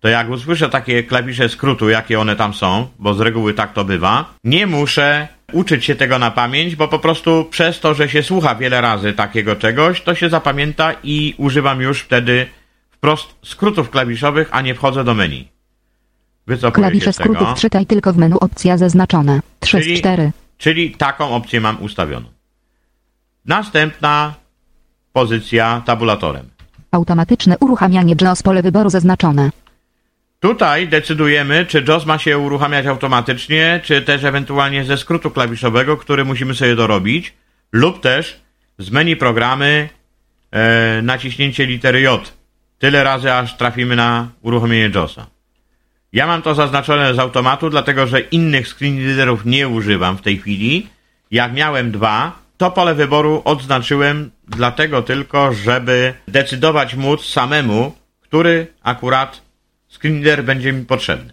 to 0.00 0.08
jak 0.08 0.30
usłyszę 0.30 0.68
takie 0.68 1.02
klawisze 1.02 1.48
skrótu, 1.48 1.88
jakie 1.88 2.20
one 2.20 2.36
tam 2.36 2.54
są, 2.54 2.88
bo 2.98 3.14
z 3.14 3.20
reguły 3.20 3.54
tak 3.54 3.72
to 3.72 3.84
bywa, 3.84 4.34
nie 4.44 4.66
muszę 4.66 5.28
uczyć 5.52 5.84
się 5.84 5.94
tego 5.94 6.18
na 6.18 6.30
pamięć, 6.30 6.76
bo 6.76 6.88
po 6.88 6.98
prostu 6.98 7.46
przez 7.50 7.80
to, 7.80 7.94
że 7.94 8.08
się 8.08 8.22
słucha 8.22 8.54
wiele 8.54 8.80
razy 8.80 9.12
takiego 9.12 9.56
czegoś, 9.56 10.00
to 10.00 10.14
się 10.14 10.28
zapamięta 10.28 10.94
i 11.02 11.34
używam 11.38 11.80
już 11.80 12.00
wtedy 12.00 12.46
wprost 12.90 13.34
skrótów 13.44 13.90
klawiszowych, 13.90 14.48
a 14.52 14.60
nie 14.60 14.74
wchodzę 14.74 15.04
do 15.04 15.14
menu. 15.14 15.57
Wycofuję 16.48 16.84
Klawisze 16.86 17.12
tego. 17.12 17.34
skrótów 17.34 17.60
czytaj 17.60 17.86
tylko 17.86 18.12
w 18.12 18.16
menu 18.16 18.38
opcja 18.40 18.76
zaznaczone. 18.76 19.40
3 19.60 19.80
Czyli- 19.80 19.96
z 19.96 20.00
4. 20.00 20.32
Czyli 20.58 20.90
taką 20.90 21.34
opcję 21.34 21.60
mam 21.60 21.82
ustawioną. 21.82 22.26
Następna 23.46 24.34
pozycja 25.12 25.82
tabulatorem. 25.86 26.48
Automatyczne 26.90 27.58
uruchamianie 27.58 28.14
JAWS 28.20 28.42
pole 28.42 28.62
wyboru 28.62 28.90
zaznaczone. 28.90 29.50
Tutaj 30.40 30.88
decydujemy, 30.88 31.66
czy 31.66 31.84
JAWS 31.88 32.06
ma 32.06 32.18
się 32.18 32.38
uruchamiać 32.38 32.86
automatycznie, 32.86 33.80
czy 33.84 34.02
też 34.02 34.24
ewentualnie 34.24 34.84
ze 34.84 34.96
skrótu 34.96 35.30
klawiszowego, 35.30 35.96
który 35.96 36.24
musimy 36.24 36.54
sobie 36.54 36.76
dorobić, 36.76 37.34
lub 37.72 38.00
też 38.00 38.40
z 38.78 38.90
menu 38.90 39.16
programy 39.16 39.88
e, 40.50 41.02
naciśnięcie 41.02 41.66
litery 41.66 42.00
J. 42.00 42.32
Tyle 42.78 43.04
razy, 43.04 43.32
aż 43.32 43.56
trafimy 43.56 43.96
na 43.96 44.28
uruchomienie 44.42 44.90
JAWSa. 44.94 45.37
Ja 46.12 46.26
mam 46.26 46.42
to 46.42 46.54
zaznaczone 46.54 47.14
z 47.14 47.18
automatu, 47.18 47.70
dlatego 47.70 48.06
że 48.06 48.20
innych 48.20 48.68
screen 48.68 49.06
readerów 49.06 49.44
nie 49.44 49.68
używam 49.68 50.18
w 50.18 50.22
tej 50.22 50.38
chwili. 50.38 50.88
Jak 51.30 51.52
miałem 51.52 51.92
dwa, 51.92 52.38
to 52.56 52.70
pole 52.70 52.94
wyboru 52.94 53.42
odznaczyłem 53.44 54.30
dlatego 54.48 55.02
tylko, 55.02 55.52
żeby 55.52 56.14
decydować 56.28 56.94
móc 56.94 57.24
samemu, 57.24 57.92
który 58.20 58.66
akurat 58.82 59.42
screen 59.88 60.24
reader 60.24 60.44
będzie 60.44 60.72
mi 60.72 60.84
potrzebny. 60.84 61.32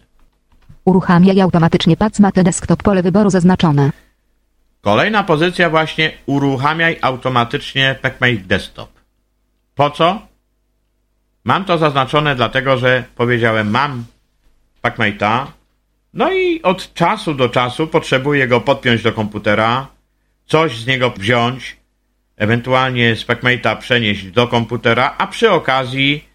Uruchamiaj 0.85 1.41
automatycznie 1.41 1.97
Pacmate 1.97 2.43
desktop 2.43 2.83
pole 2.83 3.03
wyboru 3.03 3.29
zaznaczone. 3.29 3.91
Kolejna 4.81 5.23
pozycja 5.23 5.69
właśnie 5.69 6.11
uruchamiaj 6.25 6.97
automatycznie 7.01 7.95
PacMate 8.01 8.37
Desktop. 8.37 8.89
Po 9.75 9.89
co? 9.89 10.21
Mam 11.43 11.65
to 11.65 11.77
zaznaczone 11.77 12.35
dlatego, 12.35 12.77
że 12.77 13.03
powiedziałem 13.15 13.69
mam 13.69 14.03
PacMate'a, 14.85 15.45
no 16.13 16.31
i 16.31 16.61
od 16.61 16.93
czasu 16.93 17.33
do 17.33 17.49
czasu 17.49 17.87
potrzebuję 17.87 18.47
go 18.47 18.61
podpiąć 18.61 19.03
do 19.03 19.11
komputera, 19.13 19.87
coś 20.45 20.77
z 20.77 20.87
niego 20.87 21.09
wziąć, 21.09 21.77
ewentualnie 22.37 23.15
z 23.15 23.25
PacMate'a 23.25 23.77
przenieść 23.77 24.31
do 24.31 24.47
komputera, 24.47 25.15
a 25.17 25.27
przy 25.27 25.51
okazji, 25.51 26.25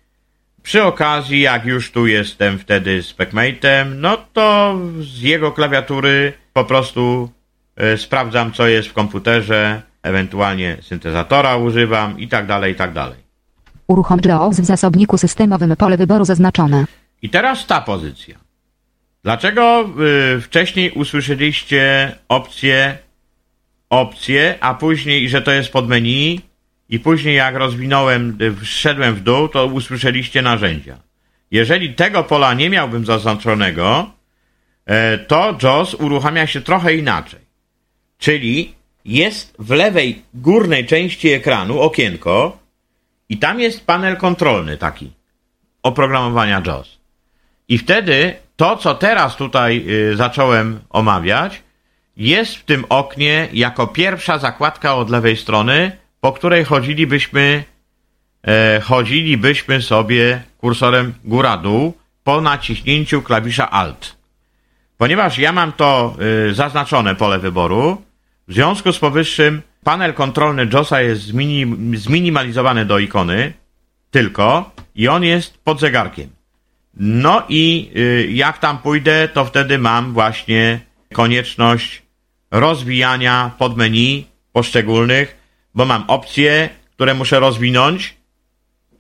przy 0.63 0.83
okazji 0.85 1.41
jak 1.41 1.67
już 1.67 1.93
tu 1.93 2.07
jestem 2.07 2.59
wtedy 2.59 3.03
z 3.03 3.15
PacMate'em, 3.15 3.95
no 3.95 4.17
to 4.33 4.79
z 5.01 5.21
jego 5.21 5.53
klawiatury 5.53 6.33
po 6.53 6.65
prostu 6.65 7.31
e, 7.77 7.97
sprawdzam 7.97 8.53
co 8.53 8.69
jest 8.69 8.89
w 8.89 8.93
komputerze, 8.93 9.83
ewentualnie 10.03 10.77
syntezatora 10.83 11.57
używam 11.57 12.19
i 12.19 12.29
tak 12.29 12.47
dalej, 12.47 12.73
i 12.73 12.77
tak 12.77 12.93
dalej. 12.93 13.17
Uruchom 13.87 14.21
JAWS 14.25 14.61
w 14.61 14.65
zasobniku 14.65 15.19
systemowym 15.19 15.77
pole 15.77 15.97
wyboru 15.97 16.25
zaznaczone. 16.25 16.85
I 17.23 17.29
teraz 17.29 17.67
ta 17.67 17.81
pozycja. 17.81 18.39
Dlaczego 19.23 19.91
y, 20.37 20.41
wcześniej 20.41 20.91
usłyszeliście 20.91 22.13
opcję, 22.29 22.99
opcję, 23.91 24.59
a 24.61 24.75
później, 24.75 25.29
że 25.29 25.43
to 25.43 25.53
jest 25.53 25.73
pod 25.73 25.89
menu 25.89 26.41
i 26.89 27.01
później 27.01 27.37
jak 27.37 27.55
rozwinąłem, 27.55 28.39
y, 28.41 28.55
wszedłem 28.65 29.15
w 29.15 29.21
dół, 29.21 29.49
to 29.49 29.67
usłyszeliście 29.67 30.43
narzędzia. 30.43 30.99
Jeżeli 31.51 31.95
tego 31.95 32.25
pola 32.25 32.55
nie 32.55 32.71
miałbym 32.71 33.07
zaznaczonego, 33.07 34.11
e, 34.87 35.19
to 35.19 35.59
JAWS 35.63 35.95
uruchamia 35.95 36.47
się 36.47 36.61
trochę 36.61 36.95
inaczej. 36.95 37.41
Czyli 38.19 38.75
jest 39.05 39.57
w 39.59 39.71
lewej 39.71 40.23
górnej 40.35 40.87
części 40.87 41.29
ekranu 41.29 41.81
okienko 41.81 42.59
i 43.29 43.39
tam 43.39 43.61
jest 43.61 43.87
panel 43.87 44.17
kontrolny 44.17 44.77
taki 44.77 45.13
oprogramowania 45.83 46.63
JAWS. 46.67 47.00
I 47.71 47.79
wtedy 47.79 48.35
to, 48.57 48.77
co 48.77 48.95
teraz 48.95 49.37
tutaj 49.37 49.85
y, 49.89 50.17
zacząłem 50.17 50.81
omawiać, 50.91 51.63
jest 52.17 52.55
w 52.55 52.65
tym 52.65 52.85
oknie 52.89 53.49
jako 53.53 53.87
pierwsza 53.87 54.39
zakładka 54.39 54.95
od 54.95 55.11
lewej 55.11 55.37
strony, 55.37 55.93
po 56.21 56.33
której 56.33 56.65
chodzilibyśmy, 56.65 57.65
e, 58.47 58.81
chodzilibyśmy 58.81 59.83
sobie 59.83 60.43
kursorem 60.59 61.15
góra-dół 61.25 61.95
po 62.25 62.41
naciśnięciu 62.41 63.23
klawisza 63.23 63.71
Alt. 63.71 64.17
Ponieważ 64.99 65.39
ja 65.39 65.53
mam 65.53 65.73
to 65.73 66.17
y, 66.49 66.55
zaznaczone 66.55 67.15
pole 67.15 67.39
wyboru, 67.39 68.03
w 68.49 68.53
związku 68.55 68.93
z 68.93 68.99
powyższym 68.99 69.63
panel 69.85 70.15
kontrolny 70.15 70.69
JOSa 70.73 71.01
jest 71.01 71.23
zminim, 71.23 71.97
zminimalizowany 71.97 72.85
do 72.85 72.99
ikony 72.99 73.53
tylko 74.11 74.71
i 74.95 75.09
on 75.09 75.25
jest 75.25 75.59
pod 75.65 75.81
zegarkiem. 75.81 76.40
No 76.95 77.43
i 77.49 77.91
y, 77.97 78.29
jak 78.33 78.59
tam 78.59 78.79
pójdę, 78.79 79.29
to 79.29 79.45
wtedy 79.45 79.79
mam 79.79 80.13
właśnie 80.13 80.81
konieczność 81.13 82.03
rozwijania 82.51 83.51
podmenu 83.59 84.25
poszczególnych, 84.53 85.37
bo 85.75 85.85
mam 85.85 86.05
opcje, 86.09 86.69
które 86.91 87.15
muszę 87.15 87.41
rozwinąć 87.41 88.17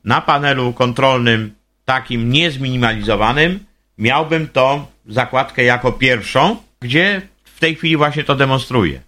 na 0.04 0.20
panelu 0.20 0.72
kontrolnym 0.72 1.54
takim 1.84 2.32
niezminimalizowanym. 2.32 3.64
Miałbym 3.98 4.48
to 4.48 4.88
zakładkę 5.08 5.64
jako 5.64 5.92
pierwszą, 5.92 6.56
gdzie 6.80 7.22
w 7.44 7.60
tej 7.60 7.74
chwili 7.74 7.96
właśnie 7.96 8.24
to 8.24 8.34
demonstruję. 8.34 9.00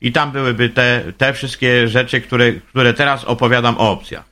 I 0.00 0.12
tam 0.12 0.32
byłyby 0.32 0.68
te, 0.68 1.12
te 1.18 1.32
wszystkie 1.32 1.88
rzeczy, 1.88 2.20
które, 2.20 2.52
które 2.52 2.94
teraz 2.94 3.24
opowiadam 3.24 3.78
o 3.78 3.90
opcjach. 3.90 4.24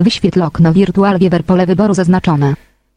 Wyświetl 0.00 0.42
okno 0.42 0.72
Virtual 0.72 1.18
Viewer 1.18 1.44
pole 1.44 1.66
wyboru 1.66 1.94
zaznaczone. 1.94 2.54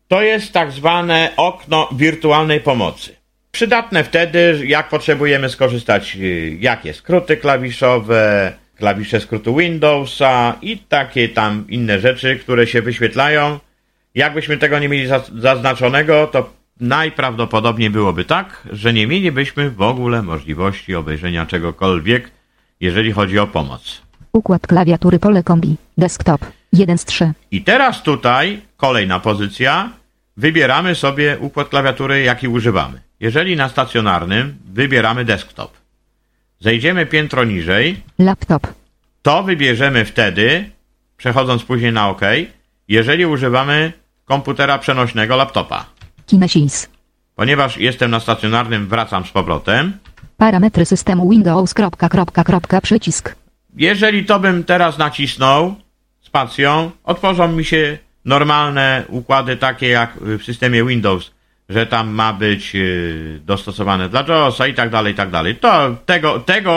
To 0.10 0.22
jest 0.22 0.54
tak 0.54 0.72
zwane 0.72 1.30
okno 1.38 1.90
wirtualnej 1.92 2.60
pomocy. 2.62 3.16
Przydatne 3.52 4.04
wtedy, 4.04 4.62
jak 4.66 4.90
potrzebujemy 4.90 5.50
skorzystać, 5.50 6.16
y, 6.16 6.58
jakie 6.60 6.94
skróty 6.94 7.38
klawiszowe, 7.38 8.54
klawisze 8.78 9.20
skrótu 9.20 9.56
Windowsa 9.56 10.56
i 10.62 10.78
takie 10.78 11.30
tam 11.30 11.66
inne 11.70 12.00
rzeczy, 12.00 12.36
które 12.36 12.68
się 12.68 12.82
wyświetlają. 12.82 13.60
Jakbyśmy 14.16 14.58
tego 14.58 14.80
nie 14.80 14.90
mieli 14.90 15.08
za- 15.08 15.24
zaznaczonego, 15.38 16.28
to 16.28 16.50
najprawdopodobniej 16.80 17.90
byłoby 17.90 18.26
tak, 18.26 18.68
że 18.72 18.94
nie 18.94 19.08
mielibyśmy 19.08 19.70
w 19.70 19.82
ogóle 19.82 20.22
możliwości 20.22 20.96
obejrzenia 20.96 21.46
czegokolwiek, 21.46 22.32
jeżeli 22.82 23.12
chodzi 23.12 23.40
o 23.40 23.48
pomoc. 23.48 24.02
Układ 24.34 24.68
klawiatury 24.68 25.20
pole 25.20 25.44
kombi. 25.44 25.76
Desktop. 25.98 26.42
1 26.74 26.98
z 26.98 27.06
3. 27.06 27.32
I 27.52 27.62
teraz 27.62 28.04
tutaj 28.04 28.62
kolejna 28.78 29.20
pozycja. 29.20 29.99
Wybieramy 30.44 30.96
sobie 30.96 31.38
układ 31.40 31.70
klawiatury, 31.70 32.22
jaki 32.22 32.48
używamy. 32.48 33.02
Jeżeli 33.20 33.56
na 33.56 33.70
stacjonarnym 33.70 34.58
wybieramy 34.74 35.26
desktop. 35.26 35.72
Zejdziemy 36.60 37.06
piętro 37.06 37.44
niżej, 37.44 38.04
Laptop. 38.20 38.68
to 39.22 39.44
wybierzemy 39.44 40.06
wtedy, 40.06 40.70
przechodząc 41.18 41.64
później 41.64 41.94
na 41.94 42.10
OK, 42.10 42.22
jeżeli 42.88 43.26
używamy 43.26 43.94
komputera 44.26 44.78
przenośnego 44.78 45.36
laptopa. 45.36 45.86
Kinesis. 46.26 46.90
Ponieważ 47.36 47.78
jestem 47.78 48.12
na 48.12 48.20
stacjonarnym, 48.20 48.88
wracam 48.88 49.26
z 49.26 49.32
powrotem. 49.32 49.98
Parametry 50.38 50.86
systemu 50.86 51.30
Windows. 51.30 51.74
Kropka, 51.74 52.10
kropka, 52.10 52.44
kropka, 52.44 52.82
przycisk. 52.82 53.36
Jeżeli 53.76 54.26
to 54.26 54.40
bym 54.40 54.64
teraz 54.64 54.98
nacisnął 54.98 55.76
spacją, 56.22 56.92
otworzą 57.04 57.48
mi 57.48 57.66
się 57.66 57.98
normalne 58.30 59.04
układy 59.08 59.58
takie 59.58 59.88
jak 59.88 60.10
w 60.22 60.44
systemie 60.44 60.86
Windows, 60.86 61.32
że 61.70 61.86
tam 61.86 62.10
ma 62.10 62.34
być 62.34 62.74
yy, 62.74 63.40
dostosowane 63.46 64.10
dla 64.10 64.22
JOSa 64.28 64.68
i 64.68 64.74
tak 64.74 64.90
dalej, 64.90 65.14
i 65.14 65.16
tak 65.16 65.30
dalej. 65.30 65.56
To 65.56 65.96
tego, 66.06 66.40
tego 66.40 66.74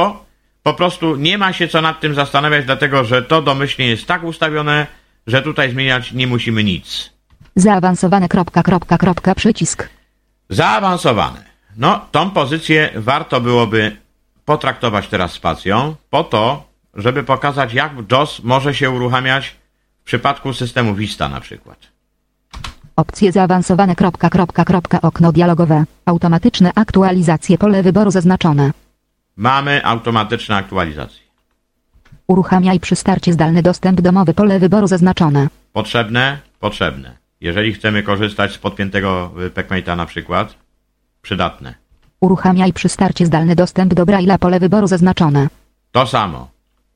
Po 0.63 0.75
prostu 0.75 1.17
nie 1.17 1.39
ma 1.39 1.53
się 1.53 1.69
co 1.69 1.83
nad 1.83 2.01
tym 2.01 2.15
zastanawiać, 2.15 2.65
dlatego 2.65 3.05
że 3.05 3.23
to 3.23 3.43
domyślnie 3.43 3.89
jest 3.89 4.07
tak 4.07 4.25
ustawione, 4.25 4.87
że 5.27 5.43
tutaj 5.43 5.71
zmieniać 5.71 6.13
nie 6.13 6.27
musimy 6.27 6.65
nic. 6.65 7.11
Zaawansowane. 7.57 8.29
Kropka, 8.29 8.63
kropka, 8.63 8.99
kropka, 8.99 9.35
przycisk. 9.35 9.89
Zaawansowane. 10.49 11.43
No, 11.77 12.07
tą 12.13 12.31
pozycję 12.31 12.91
warto 12.95 13.41
byłoby 13.41 13.97
potraktować 14.45 15.09
teraz 15.09 15.33
spacją, 15.33 15.95
po 16.11 16.25
to, 16.25 16.65
żeby 16.95 17.25
pokazać, 17.25 17.75
jak 17.75 17.93
JOS 18.13 18.41
może 18.43 18.75
się 18.75 18.91
uruchamiać 18.91 19.57
w 20.03 20.05
przypadku 20.05 20.53
systemu 20.53 20.95
Vista 20.95 21.29
na 21.29 21.41
przykład. 21.41 21.79
Opcje 22.97 23.33
zaawansowane. 23.33 23.95
Kropka, 23.97 24.31
kropka, 24.31 24.65
kropka, 24.65 25.01
okno 25.01 25.33
dialogowe. 25.33 25.85
Automatyczne 26.07 26.71
aktualizacje. 26.75 27.59
Pole 27.59 27.83
wyboru 27.83 28.11
zaznaczone. 28.11 28.71
Mamy 29.37 29.85
automatyczne 29.85 30.57
aktualizacje. 30.57 31.23
Uruchamiaj 32.27 32.81
przy 32.81 32.97
starcie 32.97 33.33
zdalny 33.33 33.63
dostęp 33.63 34.01
domowy. 34.01 34.35
Pole 34.35 34.59
wyboru 34.59 34.87
zaznaczone. 34.87 35.49
Potrzebne? 35.73 36.39
Potrzebne. 36.61 37.17
Jeżeli 37.41 37.73
chcemy 37.73 38.03
korzystać 38.03 38.53
z 38.53 38.59
podpiętego 38.59 39.33
y, 39.47 39.51
PacMate'a 39.51 39.97
na 39.97 40.07
przykład, 40.07 40.55
przydatne. 41.23 41.75
Uruchamiaj 42.21 42.73
przy 42.73 42.89
starcie 42.89 43.27
zdalny 43.27 43.55
dostęp 43.57 43.95
do 43.95 44.05
Braille'a. 44.05 44.39
Pole 44.39 44.61
wyboru 44.61 44.87
zaznaczone. 44.87 45.49
To 45.93 46.07
samo 46.07 46.51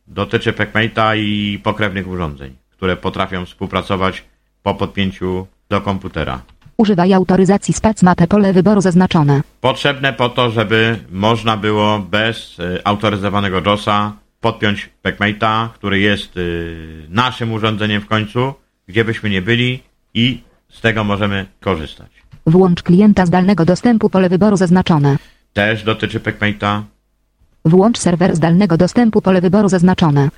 dotyczy 0.06 0.52
PacMate'a 0.52 1.16
i 1.16 1.60
pokrewnych 1.62 2.08
urządzeń, 2.08 2.56
które 2.76 2.96
potrafią 2.96 3.46
współpracować 3.46 4.24
po 4.62 4.74
podpięciu 4.74 5.46
do 5.68 5.80
komputera. 5.80 6.40
Używaj 6.76 7.12
autoryzacji 7.12 7.74
SPACMATE. 7.74 8.26
Pole 8.26 8.52
wyboru 8.52 8.80
zaznaczone. 8.80 9.40
Potrzebne 9.60 10.12
po 10.12 10.28
to, 10.28 10.50
żeby 10.50 10.98
można 11.10 11.56
było 11.56 11.98
bez 11.98 12.58
y, 12.58 12.84
autoryzowanego 12.84 13.60
JOSa 13.66 14.12
podpiąć 14.40 14.90
PacMate'a, 15.04 15.68
który 15.74 15.98
jest 16.00 16.36
y, 16.36 17.06
naszym 17.08 17.52
urządzeniem 17.52 18.02
w 18.02 18.06
końcu, 18.06 18.54
gdzie 18.88 19.04
byśmy 19.04 19.30
nie 19.30 19.42
byli 19.42 19.82
i 20.14 20.42
z 20.68 20.80
tego 20.80 21.04
możemy 21.04 21.46
korzystać. 21.60 22.10
Włącz 22.46 22.82
klienta 22.82 23.26
zdalnego 23.26 23.64
dostępu. 23.64 24.10
Pole 24.10 24.28
wyboru 24.28 24.56
zaznaczone. 24.56 25.16
Też 25.52 25.82
dotyczy 25.84 26.20
PacMate'a, 26.20 26.82
Włącz 27.64 27.98
serwer 27.98 28.36
zdalnego 28.36 28.76
dostępu. 28.76 29.22
Pole 29.22 29.40
wyboru 29.40 29.68
zaznaczone. 29.68 30.28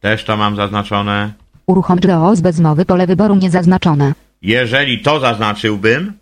też 0.00 0.24
to 0.24 0.36
mam 0.36 0.56
zaznaczone. 0.56 1.32
Uruchom 1.68 1.98
JOS 2.04 2.40
bez 2.40 2.60
mowy. 2.60 2.84
Pole 2.84 3.06
wyboru 3.06 3.34
niezaznaczone. 3.34 4.12
Jeżeli 4.42 4.98
to 5.02 5.20
zaznaczyłbym, 5.20 6.12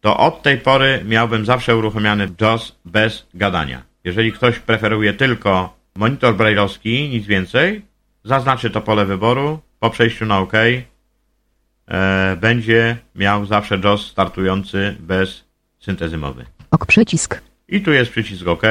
to 0.00 0.16
od 0.16 0.42
tej 0.42 0.58
pory 0.58 1.04
miałbym 1.04 1.46
zawsze 1.46 1.76
uruchomiony 1.76 2.28
JOS 2.40 2.76
bez 2.84 3.26
gadania. 3.34 3.82
Jeżeli 4.04 4.32
ktoś 4.32 4.58
preferuje 4.58 5.12
tylko 5.12 5.74
monitor 5.96 6.36
brailleowski, 6.36 7.08
nic 7.08 7.26
więcej, 7.26 7.82
zaznaczy 8.24 8.70
to 8.70 8.80
pole 8.80 9.06
wyboru, 9.06 9.58
po 9.80 9.90
przejściu 9.90 10.26
na 10.26 10.38
OK 10.38 10.52
e, 10.54 12.36
będzie 12.40 12.96
miał 13.14 13.46
zawsze 13.46 13.78
JOS 13.84 14.06
startujący 14.06 14.96
bez 15.00 15.44
syntezy 15.80 16.18
mowy. 16.18 16.44
Ok 16.70 16.86
przycisk. 16.86 17.40
I 17.68 17.80
tu 17.80 17.92
jest 17.92 18.10
przycisk 18.10 18.46
OK. 18.46 18.62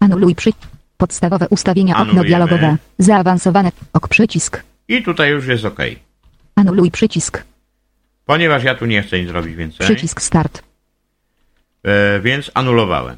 Anuluj 0.00 0.34
przy... 0.34 0.50
Podstawowe 0.96 1.48
ustawienia 1.48 1.94
okno 1.94 2.02
Anulujemy. 2.02 2.28
dialogowe. 2.28 2.76
Zaawansowane. 2.98 3.72
Ok 3.92 4.08
przycisk. 4.08 4.62
I 4.88 5.02
tutaj 5.02 5.30
już 5.30 5.46
jest 5.46 5.64
OK. 5.64 5.78
Anuluj 6.54 6.90
przycisk. 6.90 7.44
Ponieważ 8.24 8.64
ja 8.64 8.74
tu 8.74 8.86
nie 8.86 9.02
chcę 9.02 9.20
nic 9.20 9.30
robić 9.30 9.54
więcej, 9.56 9.86
Przycisk 9.86 10.20
start. 10.22 10.62
e, 11.84 12.20
więc 12.20 12.50
anulowałem. 12.54 13.16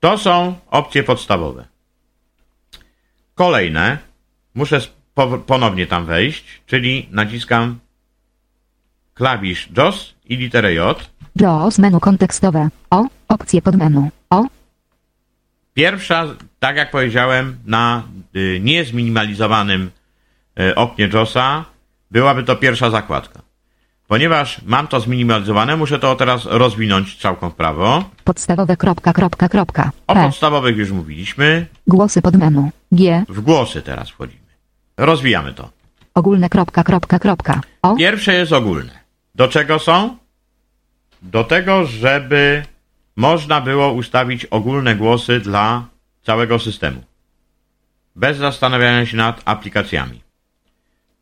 To 0.00 0.18
są 0.18 0.54
opcje 0.70 1.02
podstawowe. 1.02 1.64
Kolejne. 3.34 3.98
Muszę 4.54 4.80
ponownie 5.46 5.86
tam 5.86 6.06
wejść, 6.06 6.44
czyli 6.66 7.08
naciskam 7.10 7.78
klawisz 9.14 9.68
JOS 9.76 10.14
i 10.24 10.36
literę 10.36 10.74
J. 10.74 11.10
JOS 11.36 11.78
menu 11.78 12.00
kontekstowe. 12.00 12.68
O. 12.90 13.06
Opcje 13.28 13.62
podmenu. 13.62 14.10
O. 14.30 14.44
Pierwsza, 15.74 16.26
tak 16.58 16.76
jak 16.76 16.90
powiedziałem, 16.90 17.58
na 17.66 18.02
y, 18.36 18.60
niezminimalizowanym 18.62 19.90
oknie 20.76 21.08
JOSa 21.12 21.64
byłaby 22.10 22.42
to 22.42 22.56
pierwsza 22.56 22.90
zakładka. 22.90 23.42
Ponieważ 24.08 24.62
mam 24.66 24.88
to 24.88 25.00
zminimalizowane, 25.00 25.76
muszę 25.76 25.98
to 25.98 26.16
teraz 26.16 26.44
rozwinąć 26.44 27.16
całką 27.16 27.50
w 27.50 27.54
prawo. 27.54 28.04
Podstawowe 28.24 28.76
kropka 28.76 29.12
kropka 29.12 29.48
kropka. 29.48 29.90
O 30.06 30.14
P. 30.14 30.24
podstawowych 30.24 30.76
już 30.76 30.90
mówiliśmy. 30.90 31.66
Głosy 31.86 32.22
podmenu. 32.22 32.70
G. 32.92 33.24
W 33.28 33.40
głosy 33.40 33.82
teraz 33.82 34.10
wchodzimy. 34.10 34.42
Rozwijamy 34.96 35.54
to. 35.54 35.70
Ogólne 36.14 36.48
kropka 36.48 36.84
kropka 36.84 37.18
kropka. 37.18 37.60
O. 37.82 37.96
Pierwsze 37.96 38.34
jest 38.34 38.52
ogólne. 38.52 38.92
Do 39.34 39.48
czego 39.48 39.78
są? 39.78 40.16
Do 41.22 41.44
tego, 41.44 41.86
żeby 41.86 42.62
można 43.16 43.60
było 43.60 43.92
ustawić 43.92 44.44
ogólne 44.44 44.96
głosy 44.96 45.40
dla 45.40 45.84
całego 46.22 46.58
systemu. 46.58 47.02
Bez 48.16 48.38
zastanawiania 48.38 49.06
się 49.06 49.16
nad 49.16 49.42
aplikacjami. 49.44 50.20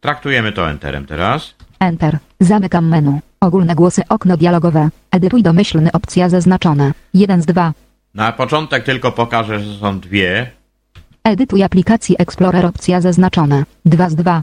Traktujemy 0.00 0.52
to 0.52 0.70
Enterem 0.70 1.06
teraz. 1.06 1.54
Enter. 1.80 2.18
Zamykam 2.40 2.88
menu. 2.88 3.20
Ogólne 3.40 3.74
głosy 3.74 4.02
okno 4.08 4.36
dialogowe. 4.36 4.88
Edytuj 5.10 5.42
domyślny 5.42 5.92
opcja 5.92 6.28
zaznaczone. 6.28 6.92
1 7.14 7.42
z 7.42 7.46
2. 7.46 7.72
Na 8.14 8.32
początek 8.32 8.84
tylko 8.84 9.12
pokażę, 9.12 9.60
że 9.60 9.78
są 9.78 10.00
dwie, 10.00 10.50
Edytuj 11.24 11.62
aplikacji 11.62 12.16
Explorer 12.18 12.66
opcja 12.66 13.00
zaznaczone. 13.00 13.64
2 13.84 14.10
z 14.10 14.14
2. 14.14 14.42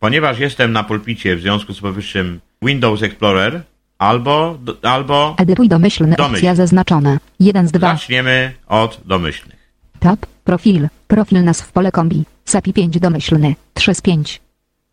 ponieważ 0.00 0.38
jestem 0.38 0.72
na 0.72 0.84
pulpicie 0.84 1.36
w 1.36 1.40
związku 1.40 1.72
z 1.74 1.80
powyższym 1.80 2.40
Windows 2.62 3.02
Explorer 3.02 3.62
albo, 3.98 4.58
albo 4.82 5.34
Edytuj 5.38 5.68
domyślny 5.68 6.16
Domyśl. 6.16 6.34
opcja 6.34 6.54
zaznaczone. 6.54 7.18
1 7.40 7.68
z 7.68 7.72
2. 7.72 7.92
zaczniemy 7.92 8.52
od 8.66 9.00
domyślnych. 9.04 9.58
Tab. 10.00 10.26
Profil. 10.44 10.88
Profil 11.06 11.44
nazw 11.44 11.72
pole 11.72 11.92
kombi. 11.92 12.24
SAPI 12.44 12.72
5 12.72 12.98
domyślny. 13.00 13.54
3 13.74 13.94
z 13.94 14.00
5. 14.00 14.40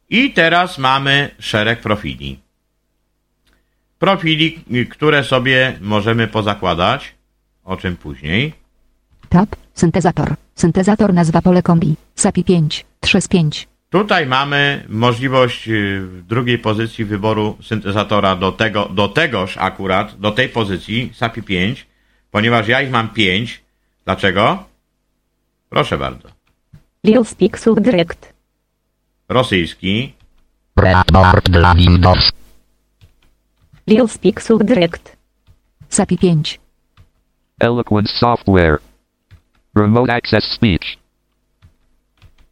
I 0.09 0.33
teraz 0.33 0.77
mamy 0.77 1.29
szereg 1.39 1.81
profili. 1.81 2.39
Profili, 3.99 4.63
które 4.89 5.23
sobie 5.23 5.77
możemy 5.81 6.27
pozakładać, 6.27 7.15
o 7.63 7.77
czym 7.77 7.97
później. 7.97 8.53
Tab. 9.29 9.55
Syntezator. 9.73 10.35
Syntezator 10.55 11.13
nazwa 11.13 11.41
pole 11.41 11.61
kombi. 11.61 11.95
SAPI 12.15 12.43
5. 12.43 12.85
3 12.99 13.21
z 13.21 13.27
5. 13.27 13.67
Tutaj 13.89 14.25
mamy 14.25 14.85
możliwość 14.89 15.69
y, 15.69 16.01
w 16.01 16.23
drugiej 16.27 16.59
pozycji 16.59 17.05
wyboru 17.05 17.57
syntezatora 17.63 18.35
do, 18.35 18.51
tego, 18.51 18.85
do 18.85 19.07
tegoż 19.07 19.57
akurat, 19.57 20.19
do 20.19 20.31
tej 20.31 20.49
pozycji 20.49 21.11
SAPI 21.13 21.43
5, 21.43 21.87
ponieważ 22.31 22.67
ja 22.67 22.81
ich 22.81 22.91
mam 22.91 23.09
5. 23.09 23.61
Dlaczego? 24.05 24.63
Proszę 25.69 25.97
bardzo. 25.97 26.29
Lil 27.03 27.25
Speak 27.25 27.59
Subdirect. 27.59 28.34
Rosyjski, 29.29 30.13
Breadboard 30.75 31.49
dla 31.49 31.75
Windows. 31.75 32.31
Lil 33.87 34.07
Speak 34.07 34.41
Subdirect. 34.41 35.17
SAPI 35.89 36.17
5. 36.17 36.59
Eloquence 37.59 38.13
software. 38.19 38.77
Remote 39.75 40.13
access 40.13 40.43
speech. 40.55 40.97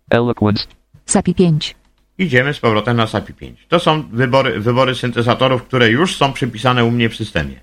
Eloquence. 0.10 0.64
SAPI 1.06 1.34
5. 1.36 1.76
idziemy 2.18 2.54
z 2.54 2.60
powrotem 2.60 2.98
na 2.98 3.08
SAPI 3.08 3.34
5. 3.34 3.66
To 3.68 3.80
są 3.80 4.04
wybory, 4.12 4.60
wybory 4.60 4.96
syntezatorów, 4.96 5.64
które 5.64 5.90
już 5.90 6.16
są 6.18 6.34
przypisane 6.34 6.86
u 6.86 6.92
mnie 6.92 7.10
w 7.10 7.16
systemie. 7.16 7.60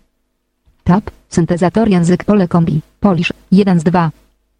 Tab. 0.84 1.10
Syntezator 1.28 1.88
język 1.88 2.24
pole 2.24 2.48
kombi. 2.48 2.80
Polish. 3.00 3.32
1 3.52 3.80
z 3.80 3.84
2. 3.84 4.10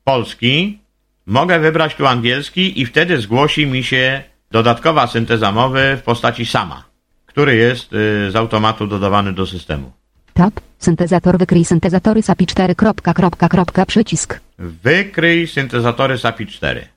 polski, 0.05 0.79
mogę 1.27 1.59
wybrać 1.59 1.95
tu 1.95 2.07
angielski 2.07 2.81
i 2.81 2.87
wtedy 2.87 3.21
zgłosi 3.21 3.67
mi 3.67 3.85
się 3.85 4.23
dodatkowa 4.51 5.07
synteza 5.07 5.53
mowy 5.53 5.97
w 5.97 6.03
postaci 6.03 6.47
sama, 6.47 6.85
który 7.27 7.57
jest 7.57 7.93
y, 7.93 8.31
z 8.31 8.37
automatu 8.37 8.87
dodawany 8.87 9.33
do 9.33 9.47
systemu. 9.47 9.93
Tab. 10.35 10.61
Syntezator 10.79 11.39
wykryj 11.39 11.65
syntezatory 11.65 12.23
SAPI 12.23 12.47
4. 12.47 12.75
Kropka, 12.75 13.15
kropka, 13.15 13.49
kropka, 13.49 13.87
przycisk. 13.87 14.41
Wykryj 14.59 15.49
syntezatory 15.49 16.19
SAPI 16.19 16.47
4. 16.47 16.89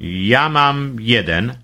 Ja 0.00 0.48
mam 0.48 0.96
jeden, 1.00 1.54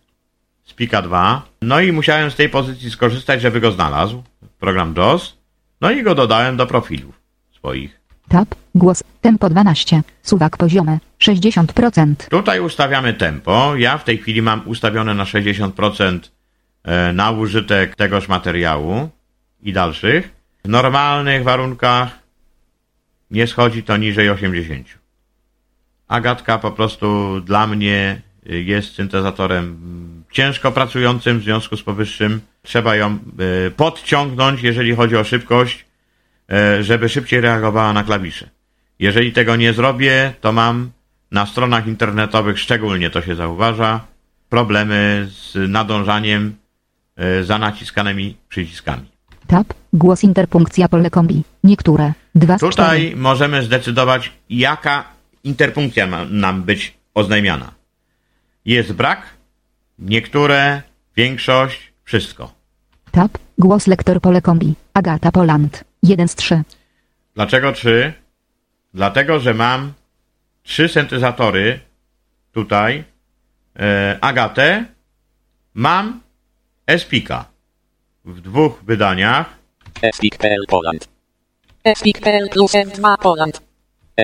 Spika 0.65 1.03
2, 1.03 1.43
no 1.63 1.81
i 1.81 1.93
musiałem 1.93 2.31
z 2.31 2.37
tej 2.37 2.49
pozycji 2.49 2.91
skorzystać, 2.91 3.43
żeby 3.43 3.61
go 3.61 3.73
znalazł, 3.73 4.23
program 4.59 4.95
JOS, 4.97 5.37
no 5.81 5.91
i 5.91 6.03
go 6.03 6.15
dodałem 6.15 6.57
do 6.57 6.67
profilów 6.67 7.21
swoich. 7.53 8.00
Tab. 8.31 8.55
Głos. 8.75 9.03
Tempo 9.21 9.51
12. 9.51 10.03
Suwak 10.23 10.57
poziome. 10.57 10.99
60%. 11.21 12.15
Tutaj 12.31 12.61
ustawiamy 12.61 13.15
tempo. 13.15 13.77
Ja 13.77 13.99
w 13.99 14.05
tej 14.05 14.19
chwili 14.19 14.43
mam 14.43 14.63
ustawione 14.69 15.15
na 15.15 15.25
60% 15.25 16.19
e, 16.85 17.13
na 17.13 17.31
użytek 17.31 17.97
tegoż 17.97 18.29
materiału 18.29 19.09
i 19.63 19.73
dalszych. 19.73 20.31
W 20.65 20.69
normalnych 20.69 21.45
warunkach 21.45 22.19
nie 23.31 23.47
schodzi 23.47 23.83
to 23.83 23.97
niżej 23.97 24.31
80. 24.31 24.87
Agatka 26.09 26.59
po 26.59 26.71
prostu 26.71 27.41
dla 27.41 27.67
mnie 27.67 28.23
y, 28.51 28.63
jest 28.63 28.95
syntezatorem 28.95 29.65
mm, 29.65 30.25
ciężko 30.31 30.73
pracującym, 30.73 31.39
w 31.39 31.43
związku 31.43 31.77
z 31.77 31.83
powyższym 31.83 32.41
trzeba 32.63 32.97
ją 32.97 33.19
y, 33.67 33.71
podciągnąć, 33.71 34.63
jeżeli 34.63 34.95
chodzi 34.95 35.17
o 35.17 35.25
szybkość, 35.25 35.90
żeby 36.81 37.09
szybciej 37.09 37.41
reagowała 37.41 37.93
na 37.93 38.05
klawisze. 38.05 38.51
Jeżeli 38.99 39.33
tego 39.33 39.57
nie 39.57 39.73
zrobię, 39.73 40.33
to 40.41 40.53
mam 40.53 40.91
na 41.31 41.47
stronach 41.47 41.87
internetowych, 41.87 42.59
szczególnie 42.59 43.11
to 43.11 43.23
się 43.23 43.35
zauważa, 43.35 44.01
problemy 44.49 45.29
z 45.31 45.71
nadążaniem 45.71 46.57
y, 47.41 47.45
za 47.45 47.59
naciskanymi 47.59 48.37
przyciskami. 48.49 49.07
Tab, 49.47 49.75
głos 49.93 50.25
interpunkcja 50.25 50.89
pole 50.89 51.11
kombi. 51.11 51.43
Niektóre. 51.65 52.13
2 52.35 52.59
z 52.59 52.61
Tutaj 52.61 53.01
4. 53.01 53.17
możemy 53.17 53.63
zdecydować, 53.63 54.33
jaka 54.51 55.05
interpunkcja 55.45 56.07
ma 56.07 56.25
nam 56.25 56.63
być 56.63 56.95
oznajmiana. 57.15 57.73
Jest 58.65 58.93
brak, 58.93 59.23
niektóre, 59.99 60.83
większość, 61.17 61.93
wszystko. 62.05 62.53
Tab, 63.11 63.39
głos 63.59 63.87
lektor 63.87 64.21
pole 64.21 64.43
kombi. 64.43 64.75
Agata 64.95 65.33
Poland. 65.33 65.90
1 66.03 66.29
z 66.29 66.35
3. 66.35 66.63
Dlaczego 67.35 67.73
trzy? 67.73 68.13
Dlatego, 68.95 69.41
że 69.41 69.55
mam 69.55 69.93
trzy 70.63 70.89
syntezatory 70.89 71.81
tutaj, 72.53 73.05
e, 73.79 74.19
Agatę, 74.21 74.85
mam 75.75 76.21
Espika 76.87 77.45
w 78.25 78.41
dwóch 78.41 78.85
wydaniach. 78.85 79.47
Speak.pl 80.13 80.65
Poland. 80.69 81.09
Speak.pl 81.95 82.49
plus 82.49 82.73
F2 82.73 83.19
Poland. 83.23 83.61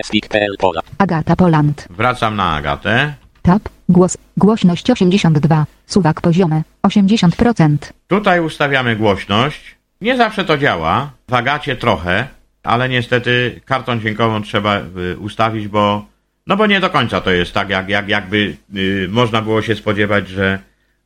Speak.pl 0.04 0.56
Poland. 0.58 0.86
Agata 0.98 1.36
Poland. 1.36 1.86
Wracam 1.90 2.36
na 2.36 2.54
Agatę. 2.54 3.14
Tab, 3.42 3.62
głos, 3.88 4.16
głośność 4.36 4.90
82. 4.90 5.66
Suwak 5.86 6.20
poziome. 6.20 6.62
80%. 6.82 7.76
Tutaj 8.08 8.40
ustawiamy 8.40 8.96
głośność. 8.96 9.75
Nie 10.00 10.16
zawsze 10.16 10.44
to 10.44 10.58
działa. 10.58 11.10
W 11.28 11.34
Agacie 11.34 11.76
trochę, 11.76 12.28
ale 12.62 12.88
niestety 12.88 13.60
kartą 13.64 13.98
dźwiękową 13.98 14.42
trzeba 14.42 14.78
y, 14.78 15.18
ustawić, 15.18 15.68
bo 15.68 16.04
no 16.46 16.56
bo 16.56 16.66
nie 16.66 16.80
do 16.80 16.90
końca 16.90 17.20
to 17.20 17.30
jest 17.30 17.52
tak, 17.52 17.68
jak, 17.70 17.88
jak 17.88 18.08
jakby 18.08 18.56
y, 18.76 19.08
można 19.10 19.42
było 19.42 19.62
się 19.62 19.74
spodziewać, 19.74 20.28
że 20.28 20.58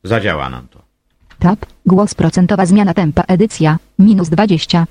zadziała 0.03 0.49
nam 0.49 0.67
to. 0.67 0.81
Tab, 1.39 1.65
głos 1.85 2.13
procentowa 2.13 2.65
zmiana 2.65 2.93
tempa 2.93 3.23
edycja. 3.27 3.77
Minus 3.99 4.29
20. 4.29 4.85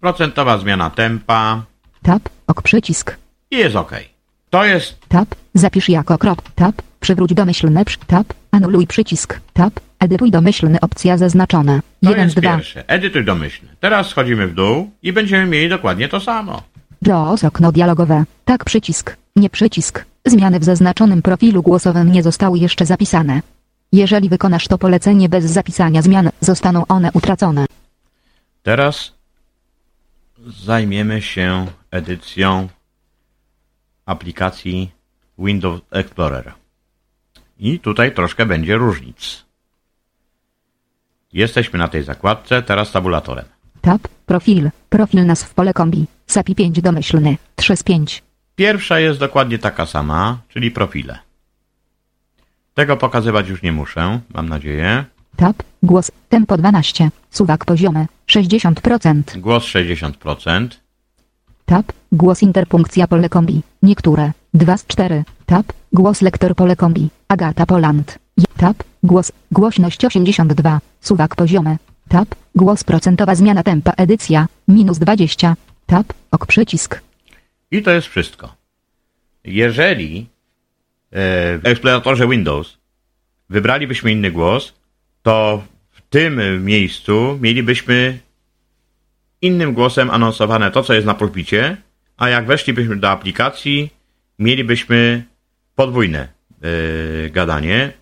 Procentowa 0.00 0.58
zmiana 0.58 0.90
tempa 0.90 1.62
Tab, 2.02 2.28
ok 2.46 2.62
przycisk. 2.62 3.16
i 3.50 3.56
jest 3.56 3.76
ok. 3.76 3.92
To 4.50 4.64
jest 4.64 5.08
Tab, 5.08 5.28
zapisz 5.54 5.88
jako 5.88 6.18
krop. 6.18 6.42
Tab, 6.54 6.82
przywróć 7.02 7.34
domyślne. 7.34 7.84
przy- 7.84 7.98
Tab, 8.06 8.26
anuluj 8.50 8.86
przycisk. 8.86 9.40
Tab, 9.52 9.80
edytuj 10.00 10.30
domyślny 10.30 10.80
opcja 10.80 11.18
zaznaczona. 11.18 11.80
To 12.04 12.10
1 12.10 12.30
z 12.30 12.32
jest 12.34 12.36
2. 12.40 12.56
pierwsze. 12.56 12.84
Edytuj 12.88 13.24
domyślny. 13.24 13.68
Teraz 13.80 14.06
schodzimy 14.08 14.46
w 14.48 14.54
dół 14.54 14.90
i 15.02 15.12
będziemy 15.12 15.46
mieli 15.46 15.68
dokładnie 15.68 16.08
to 16.08 16.20
samo. 16.20 16.62
JAWS 17.06 17.44
okno 17.44 17.72
dialogowe. 17.72 18.24
Tak 18.44 18.64
przycisk. 18.64 19.16
Nie 19.36 19.50
przycisk. 19.50 20.04
Zmiany 20.26 20.60
w 20.60 20.64
zaznaczonym 20.64 21.22
profilu 21.22 21.62
głosowym 21.62 22.12
nie 22.12 22.22
zostały 22.22 22.58
jeszcze 22.58 22.86
zapisane. 22.86 23.40
Jeżeli 23.92 24.28
wykonasz 24.28 24.68
to 24.68 24.78
polecenie 24.78 25.28
bez 25.28 25.44
zapisania 25.44 26.02
zmian, 26.02 26.30
zostaną 26.40 26.86
one 26.86 27.10
utracone. 27.12 27.66
Teraz 28.62 29.12
zajmiemy 30.64 31.22
się 31.22 31.66
edycją 31.90 32.68
aplikacji 34.06 34.90
Windows 35.38 35.80
Explorer. 35.90 36.52
I 37.58 37.80
tutaj 37.80 38.14
troszkę 38.14 38.46
będzie 38.46 38.76
różnic. 38.76 39.44
Jesteśmy 41.32 41.78
na 41.78 41.88
tej 41.88 42.02
zakładce, 42.02 42.62
teraz 42.62 42.92
tabulatorem. 42.92 43.44
Tab, 43.80 44.08
profil, 44.26 44.70
profil 44.88 45.26
nazw 45.26 45.54
pole 45.54 45.72
kombi. 45.74 46.06
SAPI 46.26 46.54
5 46.54 46.80
domyślny. 46.82 47.36
3 47.56 47.76
z 47.76 47.82
5. 47.82 48.22
Pierwsza 48.56 49.00
jest 49.00 49.18
dokładnie 49.18 49.58
taka 49.58 49.86
sama, 49.86 50.38
czyli 50.48 50.70
profile. 50.70 51.18
Tego 52.74 52.96
pokazywać 52.96 53.48
już 53.48 53.62
nie 53.62 53.72
muszę, 53.72 54.20
mam 54.34 54.48
nadzieję. 54.48 55.04
Tab, 55.36 55.62
głos, 55.82 56.10
tempo 56.28 56.56
12. 56.56 57.10
Suwak 57.30 57.64
poziome. 57.64 58.06
60%. 58.28 59.38
Głos 59.38 59.64
60%. 59.64 60.68
Tab, 61.66 61.92
głos 62.12 62.42
interpunkcja 62.42 63.06
pole 63.06 63.28
kombi. 63.28 63.62
Niektóre. 63.82 64.32
2 64.54 64.76
z 64.76 64.86
4. 64.86 65.24
Tab, 65.46 65.72
głos 65.92 66.22
lektor 66.22 66.54
pole 66.54 66.76
kombi. 66.76 67.08
Agata 67.28 67.66
Poland. 67.66 68.18
Tab, 68.56 68.82
głos, 69.02 69.32
głośność 69.50 70.04
82. 70.04 70.80
Suwak 71.00 71.36
poziome. 71.36 71.76
Tab, 72.08 72.28
głos 72.54 72.84
procentowa 72.84 73.34
zmiana 73.34 73.62
tempa 73.62 73.92
edycja. 73.96 74.46
Minus 74.68 74.98
20. 74.98 75.56
Tab, 75.86 76.12
ok 76.30 76.46
przycisk. 76.46 77.00
I 77.70 77.82
to 77.82 77.90
jest 77.90 78.06
wszystko. 78.06 78.54
Jeżeli 79.44 80.26
e, 81.10 81.58
w 81.58 81.60
eksploratorze 81.64 82.28
Windows 82.28 82.78
wybralibyśmy 83.50 84.12
inny 84.12 84.30
głos, 84.30 84.72
to 85.22 85.64
w 85.90 86.00
tym 86.00 86.64
miejscu 86.64 87.38
mielibyśmy 87.40 88.18
innym 89.42 89.74
głosem 89.74 90.10
anonsowane 90.10 90.70
to, 90.70 90.82
co 90.82 90.94
jest 90.94 91.06
na 91.06 91.14
pulpicie, 91.14 91.76
a 92.16 92.28
jak 92.28 92.46
weszlibyśmy 92.46 92.96
do 92.96 93.10
aplikacji, 93.10 93.90
mielibyśmy 94.38 95.24
podwójne 95.82 96.28
e, 96.28 97.30
gadanie. 97.30 97.92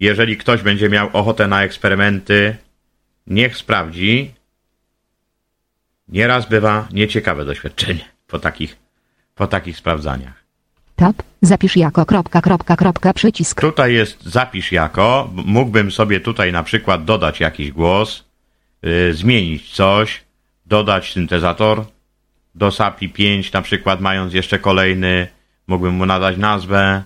Jeżeli 0.00 0.36
ktoś 0.36 0.62
będzie 0.62 0.88
miał 0.88 1.08
ochotę 1.12 1.46
na 1.46 1.62
eksperymenty, 1.62 2.56
niech 3.26 3.56
sprawdzi. 3.56 4.34
Nieraz 6.08 6.48
bywa 6.48 6.88
nieciekawe 6.92 7.44
doświadczenie 7.44 8.04
po 8.26 8.38
takich 8.38 8.76
po 9.34 9.46
takich 9.46 9.76
sprawdzaniach. 9.76 10.44
Tab, 10.96 11.16
zapisz 11.42 11.76
jako 11.76 12.06
kropka 12.06 12.40
kropka 12.40 12.76
kropka 12.76 13.12
przycisk. 13.12 13.60
Tutaj 13.60 13.94
jest 13.94 14.22
zapisz 14.22 14.72
jako, 14.72 15.30
mógłbym 15.32 15.90
sobie 15.90 16.20
tutaj 16.20 16.52
na 16.52 16.62
przykład 16.62 17.04
dodać 17.04 17.40
jakiś 17.40 17.70
głos, 17.72 18.24
yy, 18.82 19.14
zmienić 19.14 19.70
coś, 19.74 20.24
dodać 20.66 21.12
syntezator 21.12 21.84
do 22.54 22.70
SAPI 22.70 23.08
5 23.08 23.52
na 23.52 23.62
przykład 23.62 24.00
mając 24.00 24.34
jeszcze 24.34 24.58
kolejny, 24.58 25.28
mógłbym 25.66 25.94
mu 25.94 26.06
nadać 26.06 26.36
nazwę 26.36 27.02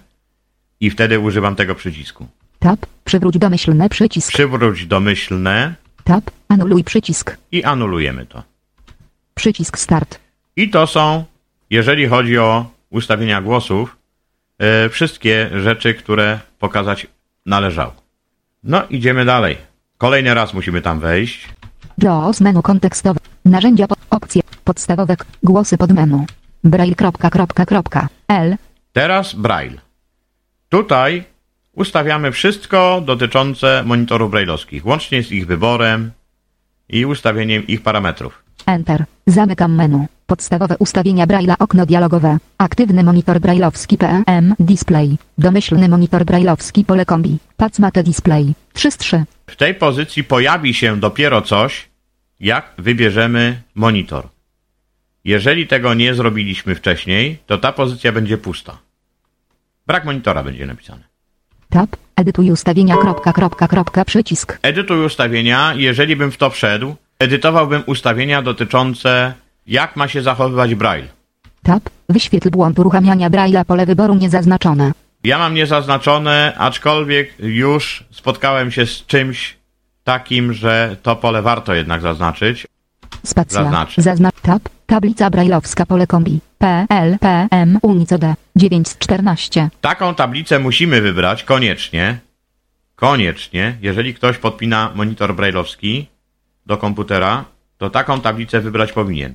i 0.82 0.90
wtedy 0.90 1.18
używam 1.18 1.56
tego 1.56 1.74
przycisku. 1.74 2.26
Tab, 2.58 2.86
przywróć 3.04 3.38
domyślny 3.38 3.88
przycisk. 3.88 4.28
Przywróć 4.28 4.86
domyślne 4.86 5.74
Tab, 6.04 6.30
anuluj 6.48 6.84
przycisk. 6.84 7.36
i 7.52 7.64
anulujemy 7.64 8.26
to. 8.26 8.42
Przycisk 9.34 9.78
start. 9.78 10.18
I 10.56 10.70
to 10.70 10.86
są, 10.86 11.24
jeżeli 11.70 12.06
chodzi 12.06 12.38
o 12.38 12.70
ustawienia 12.90 13.42
głosów, 13.42 13.96
e, 14.58 14.88
wszystkie 14.88 15.50
rzeczy, 15.62 15.94
które 15.94 16.40
pokazać 16.58 17.06
należało. 17.46 17.94
No, 18.64 18.82
idziemy 18.90 19.24
dalej. 19.24 19.56
Kolejny 19.98 20.34
raz 20.34 20.54
musimy 20.54 20.80
tam 20.82 21.00
wejść. 21.00 21.48
JAWS 21.98 22.40
menu 22.40 22.62
kontekstowe. 22.62 23.20
Narzędzia 23.44 23.86
po, 23.88 23.94
opcje 24.10 24.42
podstawowe. 24.64 25.16
k- 25.16 25.24
Głosy 25.42 25.78
pod 25.78 25.92
menu. 25.92 26.24
Braille. 26.64 26.94
kropka, 26.94 27.30
kropka, 27.30 27.66
kropka. 27.66 28.08
L. 28.28 28.56
Teraz 28.92 29.34
Braille. 29.34 29.78
Tutaj 30.72 31.24
ustawiamy 31.72 32.32
wszystko 32.32 33.02
dotyczące 33.04 33.82
monitorów 33.86 34.30
brailleowskich, 34.30 34.86
łącznie 34.86 35.22
z 35.22 35.32
ich 35.32 35.46
wyborem 35.46 36.10
i 36.88 37.06
ustawieniem 37.06 37.66
ich 37.66 37.82
parametrów. 37.82 38.42
Enter. 38.66 39.04
Zamykam 39.26 39.74
menu. 39.74 40.06
Podstawowe 40.26 40.76
ustawienia 40.78 41.26
Braille'a 41.26 41.54
okno 41.58 41.86
dialogowe. 41.86 42.38
Aktywny 42.58 43.02
monitor 43.04 43.40
brailleowski 43.40 43.98
PM 43.98 44.54
display. 44.60 45.16
Domyślny 45.38 45.88
monitor 45.88 46.24
brailleowski 46.24 46.84
pole 46.84 47.04
kombi. 47.04 47.38
Pacmate 47.56 48.02
display. 48.02 48.54
3 48.72 48.90
z 48.90 48.96
3. 48.96 49.24
W 49.46 49.56
tej 49.56 49.74
pozycji 49.74 50.24
pojawi 50.24 50.74
się 50.74 51.00
dopiero 51.00 51.42
coś, 51.42 51.88
jak 52.40 52.72
wybierzemy 52.78 53.62
monitor. 53.74 54.28
Jeżeli 55.24 55.66
tego 55.66 55.94
nie 55.94 56.14
zrobiliśmy 56.14 56.74
wcześniej, 56.74 57.38
to 57.46 57.58
ta 57.58 57.72
pozycja 57.72 58.12
będzie 58.12 58.38
pusta. 58.38 58.78
Brak 59.86 60.04
monitora 60.04 60.42
będzie 60.42 60.66
napisane. 60.66 61.02
Tab. 61.70 61.96
Edytuj 62.16 62.50
ustawienia 62.50 62.96
kropka, 62.96 63.32
kropka, 63.32 63.68
kropka 63.68 64.04
przycisk. 64.04 64.58
Edytuj 64.62 65.04
ustawienia. 65.04 65.74
Jeżeli 65.76 66.16
bym 66.16 66.32
w 66.32 66.36
to 66.36 66.50
wszedł, 66.50 66.94
edytowałbym 67.18 67.82
ustawienia 67.86 68.42
dotyczące 68.42 69.34
jak 69.66 69.96
ma 69.96 70.08
się 70.08 70.22
zachowywać 70.22 70.74
Braille. 70.74 71.08
Tab. 71.62 71.82
Wyświetl 72.08 72.50
błąd 72.50 72.78
uruchamiania 72.78 73.30
Braille'a 73.30 73.64
pole 73.64 73.86
wyboru 73.86 74.14
niezaznaczone. 74.14 74.92
Ja 75.24 75.38
mam 75.38 75.54
niezaznaczone, 75.54 76.52
aczkolwiek 76.58 77.34
już 77.38 78.04
spotkałem 78.10 78.70
się 78.70 78.86
z 78.86 79.06
czymś 79.06 79.56
takim, 80.04 80.52
że 80.52 80.96
to 81.02 81.16
pole 81.16 81.42
warto 81.42 81.74
jednak 81.74 82.00
zaznaczyć. 82.00 82.66
Spacja. 83.24 83.86
Zaznacz. 83.96 84.40
Tab. 84.42 84.68
Tablica 84.86 85.30
brajlowska 85.30 85.86
pole 85.86 86.06
kombi. 86.06 86.40
P, 86.58 86.86
L, 86.88 87.18
P, 87.18 87.48
M, 87.50 87.78
Unico 87.82 88.18
D. 88.18 88.34
9 88.56 88.88
z 88.88 88.98
14. 88.98 89.68
Taką 89.80 90.14
tablicę 90.14 90.58
musimy 90.58 91.00
wybrać 91.00 91.44
koniecznie. 91.44 92.18
Koniecznie, 92.96 93.76
jeżeli 93.80 94.14
ktoś 94.14 94.38
podpina 94.38 94.92
monitor 94.94 95.34
brailleowski 95.34 96.06
do 96.66 96.76
komputera, 96.76 97.44
to 97.78 97.90
taką 97.90 98.20
tablicę 98.20 98.60
wybrać 98.60 98.92
powinien. 98.92 99.34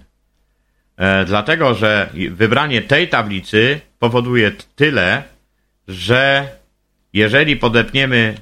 E, 0.98 1.26
dlatego, 1.26 1.74
że 1.74 2.10
wybranie 2.32 2.82
tej 2.82 3.10
tablicy 3.10 3.80
powoduje 4.00 4.52
tyle, 4.76 5.24
że 5.88 6.48
jeżeli 7.14 7.56
podepniemy 7.56 8.38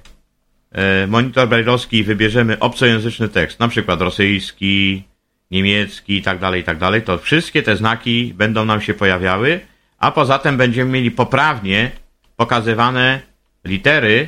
e, 0.72 1.08
monitor 1.08 1.50
brailleowski 1.50 1.98
i 1.98 2.04
wybierzemy 2.04 2.60
obcojęzyczny 2.60 3.30
tekst, 3.30 3.60
na 3.60 3.68
przykład 3.68 4.02
rosyjski, 4.02 5.04
niemiecki 5.52 6.18
i 6.18 6.22
tak 6.22 6.40
dalej, 6.40 6.62
i 6.62 6.64
tak 6.64 6.78
dalej, 6.78 7.02
to 7.02 7.18
wszystkie 7.18 7.64
te 7.64 7.76
znaki 7.76 8.34
będą 8.36 8.66
nam 8.66 8.82
się 8.82 8.94
pojawiały, 8.94 9.60
a 9.98 10.12
poza 10.12 10.40
tym 10.40 10.58
będziemy 10.58 10.92
mieli 10.92 11.12
poprawnie 11.12 11.92
pokazywane 12.36 13.22
litery 13.66 14.28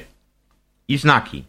i 0.88 0.98
znaki 0.98 1.44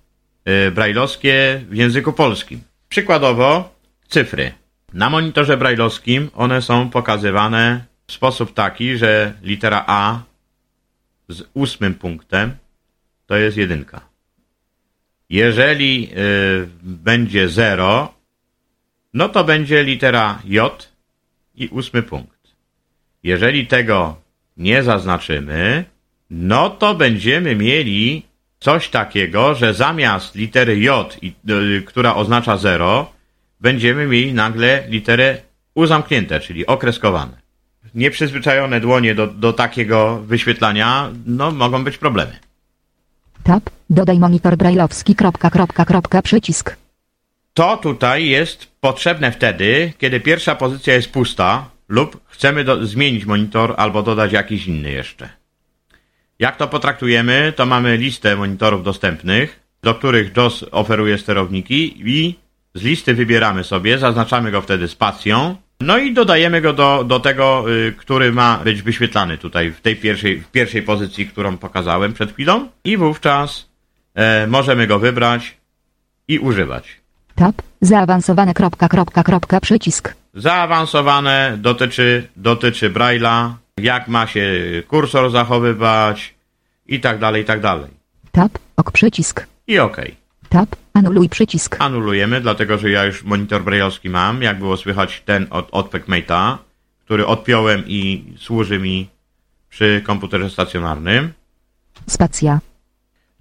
e, 0.44 0.70
brajlowskie 0.70 1.60
w 1.70 1.74
języku 1.74 2.12
polskim. 2.12 2.60
Przykładowo 2.88 3.74
cyfry. 4.08 4.52
Na 4.92 5.10
monitorze 5.10 5.56
brajlowskim 5.56 6.30
one 6.34 6.62
są 6.62 6.90
pokazywane 6.90 7.84
w 8.06 8.12
sposób 8.12 8.54
taki, 8.54 8.96
że 8.96 9.34
litera 9.42 9.84
A 9.86 10.20
z 11.28 11.42
ósmym 11.54 11.94
punktem 11.94 12.56
to 13.26 13.36
jest 13.36 13.56
jedynka. 13.56 14.00
Jeżeli 15.30 16.10
y, 16.12 16.68
będzie 16.82 17.48
0, 17.48 18.14
no 19.14 19.28
to 19.28 19.44
będzie 19.44 19.84
litera 19.84 20.38
J 20.44 20.88
i 21.54 21.68
ósmy 21.68 22.02
punkt. 22.02 22.38
Jeżeli 23.22 23.66
tego 23.66 24.16
nie 24.56 24.82
zaznaczymy, 24.82 25.84
no 26.30 26.70
to 26.70 26.94
będziemy 26.94 27.56
mieli 27.56 28.22
coś 28.61 28.88
takiego, 28.88 29.54
że 29.54 29.74
zamiast 29.74 30.34
litery 30.34 30.80
J, 30.80 31.18
y, 31.22 31.82
która 31.86 32.14
oznacza 32.14 32.56
0, 32.56 33.12
będziemy 33.61 34.06
mieli 34.06 34.34
nagle 34.34 34.84
literę 34.88 35.38
U 35.74 35.86
zamknięte, 35.86 36.40
czyli 36.40 36.66
okreskowane. 36.66 37.32
Nieprzyzwyczajone 37.94 38.80
dłonie 38.80 39.14
do, 39.14 39.26
do 39.26 39.52
takiego 39.52 40.20
wyświetlania, 40.26 41.11
no 41.26 41.50
mogą 41.50 41.84
być 41.84 41.98
problemy. 41.98 42.32
Tab. 43.44 43.70
Dodaj 43.90 44.18
monitor 44.18 44.56
brajlowski. 44.56 45.14
Kropka, 45.14 45.50
kropka, 45.50 45.84
kropka, 45.84 46.22
przycisk. 46.22 46.76
To 47.59 47.76
tutaj 47.76 48.26
jest 48.26 48.72
potrzebne 48.80 49.32
wtedy, 49.32 49.92
kiedy 49.98 50.20
pierwsza 50.20 50.54
pozycja 50.54 50.94
jest 50.94 51.12
pusta 51.12 51.70
lub 51.88 52.20
chcemy 52.26 52.64
do, 52.64 52.86
zmienić 52.86 53.24
monitor 53.24 53.74
albo 53.76 54.02
dodać 54.02 54.32
jakiś 54.32 54.66
inny 54.66 54.90
jeszcze. 54.90 55.28
Jak 56.38 56.56
to 56.56 56.68
potraktujemy, 56.68 57.52
to 57.56 57.66
mamy 57.66 57.96
listę 57.96 58.36
monitorów 58.36 58.82
dostępnych, 58.84 59.61
do 59.82 59.94
których 59.94 60.36
JOS 60.36 60.64
oferuje 60.70 61.18
sterowniki 61.18 61.94
i 61.96 62.34
z 62.74 62.82
listy 62.82 63.14
wybieramy 63.14 63.64
sobie, 63.64 63.98
zaznaczamy 63.98 64.50
go 64.50 64.62
wtedy 64.62 64.88
spacją, 64.88 65.56
no 65.80 65.98
i 65.98 66.12
dodajemy 66.14 66.61
go 66.61 66.72
do, 66.72 67.04
do 67.04 67.20
tego, 67.20 67.64
y, 67.72 67.92
który 67.92 68.32
ma 68.32 68.61
być 68.64 68.82
wyświetlany 68.82 69.38
tutaj 69.38 69.70
w 69.70 69.80
tej 69.80 69.96
pierwszej, 69.96 70.40
w 70.40 70.50
pierwszej 70.50 70.82
pozycji, 70.82 71.26
którą 71.26 71.56
pokazałem 71.56 72.12
przed 72.12 72.32
chwilą 72.32 72.68
i 72.84 72.96
wówczas 72.96 73.68
e, 74.14 74.46
możemy 74.46 74.86
go 74.86 74.98
wybrać 74.98 75.56
i 76.28 76.38
używać. 76.38 77.07
Tab. 77.39 77.62
Zaawansowane. 77.80 78.55
Kropka, 78.55 78.89
kropka, 78.89 79.22
kropka, 79.22 79.61
przycisk. 79.61 80.14
Zaawansowane 80.34 81.57
dotyczy, 81.61 82.28
dotyczy 82.36 82.91
Braille'a, 82.91 83.51
jak 83.76 84.09
ma 84.09 84.26
się 84.26 84.43
kursor 84.89 85.30
zachowywać 85.30 86.34
i 86.86 87.01
tak 87.01 87.18
dalej, 87.18 87.43
i 87.43 87.45
tak 87.45 87.61
dalej. 87.61 87.91
Tab. 88.32 88.59
Ok, 88.76 88.91
przycisk. 88.91 89.47
I 89.66 89.78
OK. 89.78 89.97
Tab. 90.49 90.76
Anuluj 90.95 91.28
przycisk. 91.28 91.76
Anulujemy, 91.78 92.41
dlatego 92.41 92.78
że 92.78 92.91
ja 92.91 93.05
już 93.05 93.24
monitor 93.24 93.62
brailleowski 93.62 94.11
mam, 94.11 94.43
jak 94.43 94.59
było 94.59 94.76
słychać 94.76 95.22
ten 95.24 95.47
od, 95.51 95.68
od 95.72 95.91
Packmate'a, 95.91 96.57
który 97.05 97.26
odpiąłem 97.26 97.82
i 97.86 98.24
służy 98.39 98.78
mi 98.78 99.09
przy 99.70 100.03
komputerze 100.07 100.51
stacjonarnym. 100.51 101.32
Spacja. 102.07 102.61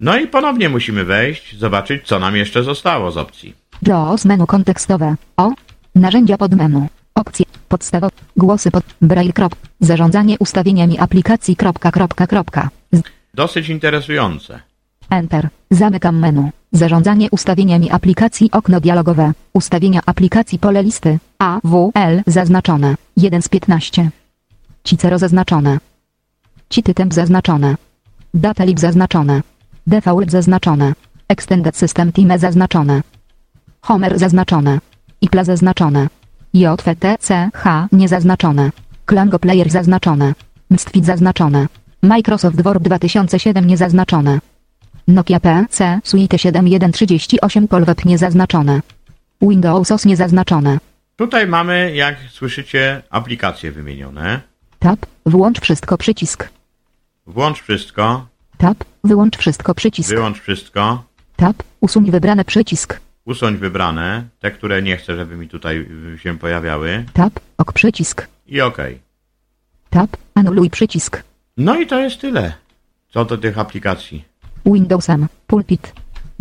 No 0.00 0.18
i 0.18 0.26
ponownie 0.26 0.68
musimy 0.68 1.04
wejść, 1.04 1.58
zobaczyć 1.58 2.06
co 2.06 2.18
nam 2.18 2.36
jeszcze 2.36 2.62
zostało 2.62 3.10
z 3.10 3.16
opcji. 3.16 3.54
JAWS 3.82 4.24
menu 4.24 4.46
kontekstowe. 4.46 5.14
O. 5.36 5.52
Narzędzia 5.94 6.38
pod 6.38 6.54
menu. 6.54 6.86
Opcje. 7.14 7.46
Podstawowe. 7.68 8.12
Głosy 8.36 8.70
pod. 8.70 8.84
Braille. 9.02 9.32
Krop. 9.32 9.54
Zarządzanie 9.80 10.36
ustawieniami 10.38 10.98
aplikacji. 10.98 11.56
Kropka, 11.56 11.90
kropka, 11.92 12.26
kropka. 12.26 12.68
Z- 12.92 13.02
Dosyć 13.34 13.68
interesujące. 13.68 14.60
Enter. 15.10 15.48
Zamykam 15.70 16.18
menu. 16.18 16.50
Zarządzanie 16.72 17.28
ustawieniami 17.30 17.90
aplikacji. 17.90 18.50
Okno 18.52 18.80
dialogowe. 18.80 19.32
Ustawienia 19.52 20.00
aplikacji. 20.06 20.58
Pole 20.58 20.82
listy. 20.82 21.18
A, 21.38 21.60
W, 21.64 21.90
L. 21.94 22.22
Zaznaczone. 22.26 22.94
1 23.16 23.42
z 23.42 23.48
15. 23.48 24.10
Cicero 24.84 25.18
zaznaczone. 25.18 25.78
City 26.70 26.94
temp 26.94 27.14
zaznaczone. 27.14 27.76
Data 28.34 28.64
lib 28.64 28.80
zaznaczone. 28.80 29.42
Default 29.86 30.30
zaznaczone. 30.30 30.92
Extended 31.28 31.76
System 31.76 32.12
Team 32.12 32.38
zaznaczone. 32.38 33.00
Homer 33.88 34.18
zaznaczone. 34.18 34.78
IPLA 35.20 35.44
zaznaczone. 35.44 36.08
JVTCH 36.54 37.64
niezaznaczone. 37.92 38.70
Klango 39.06 39.38
Player 39.38 39.70
zaznaczone. 39.70 40.34
Mstwit 40.70 41.04
zaznaczone. 41.04 41.66
Microsoft 42.02 42.62
Word 42.62 42.82
2007 42.82 43.66
niezaznaczone. 43.66 44.38
Nokia 45.08 45.40
PC 45.40 46.00
Suite 46.04 46.38
7138 46.38 47.68
Colweb 47.68 48.04
niezaznaczone. 48.04 48.80
Windows 49.42 49.90
OS 49.90 50.04
niezaznaczone. 50.04 50.78
Tutaj 51.16 51.46
mamy, 51.46 51.94
jak 51.94 52.16
słyszycie, 52.30 53.02
aplikacje 53.10 53.72
wymienione. 53.72 54.40
Tab, 54.78 55.06
włącz 55.26 55.60
wszystko 55.60 55.98
przycisk. 55.98 56.48
Włącz 57.26 57.62
wszystko, 57.62 58.26
Tab, 58.58 58.84
wyłącz 59.04 59.36
wszystko 59.36 59.74
przycisk. 59.74 60.10
wyłącz 60.10 60.40
wszystko, 60.40 61.04
Tab, 61.36 61.62
usuń 61.80 62.10
wybrane 62.10 62.44
przycisk. 62.44 63.07
Usuń 63.28 63.56
wybrane, 63.56 64.28
te, 64.40 64.50
które 64.50 64.82
nie 64.82 64.96
chcę, 64.96 65.16
żeby 65.16 65.36
mi 65.36 65.48
tutaj 65.48 65.88
się 66.16 66.38
pojawiały 66.38 67.04
Tab, 67.12 67.40
ok 67.58 67.72
przycisk. 67.72 68.26
i 68.46 68.60
OK. 68.60 68.78
Tab, 69.90 70.16
anuluj 70.34 70.70
przycisk. 70.70 71.22
No 71.56 71.80
i 71.80 71.86
to 71.86 71.98
jest 72.00 72.20
tyle, 72.20 72.52
co 73.08 73.24
do 73.24 73.38
tych 73.38 73.58
aplikacji. 73.58 74.24
Windows 74.66 75.10
M, 75.10 75.26
pulpit. 75.46 75.92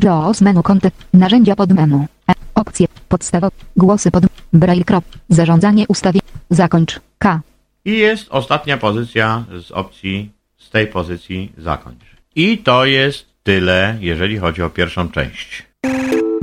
JAWS 0.03 0.41
menu 0.41 0.63
kontekst, 0.63 1.05
narzędzia 1.13 1.55
pod 1.55 1.71
menu. 1.71 2.05
E, 2.29 2.33
opcje, 2.55 2.87
podstawowe, 3.09 3.55
głosy 3.77 4.11
pod, 4.11 4.23
braille 4.53 4.83
krop, 4.83 5.05
zarządzanie 5.29 5.85
ustawień, 5.87 6.21
zakończ, 6.49 6.99
K. 7.17 7.41
I 7.85 7.97
jest 7.97 8.27
ostatnia 8.29 8.77
pozycja 8.77 9.45
z 9.59 9.71
opcji, 9.71 10.31
z 10.57 10.69
tej 10.69 10.87
pozycji 10.87 11.51
zakończ. 11.57 12.05
I 12.35 12.57
to 12.57 12.85
jest 12.85 13.25
tyle, 13.43 13.97
jeżeli 13.99 14.37
chodzi 14.37 14.61
o 14.61 14.69
pierwszą 14.69 15.09
część. 15.09 15.67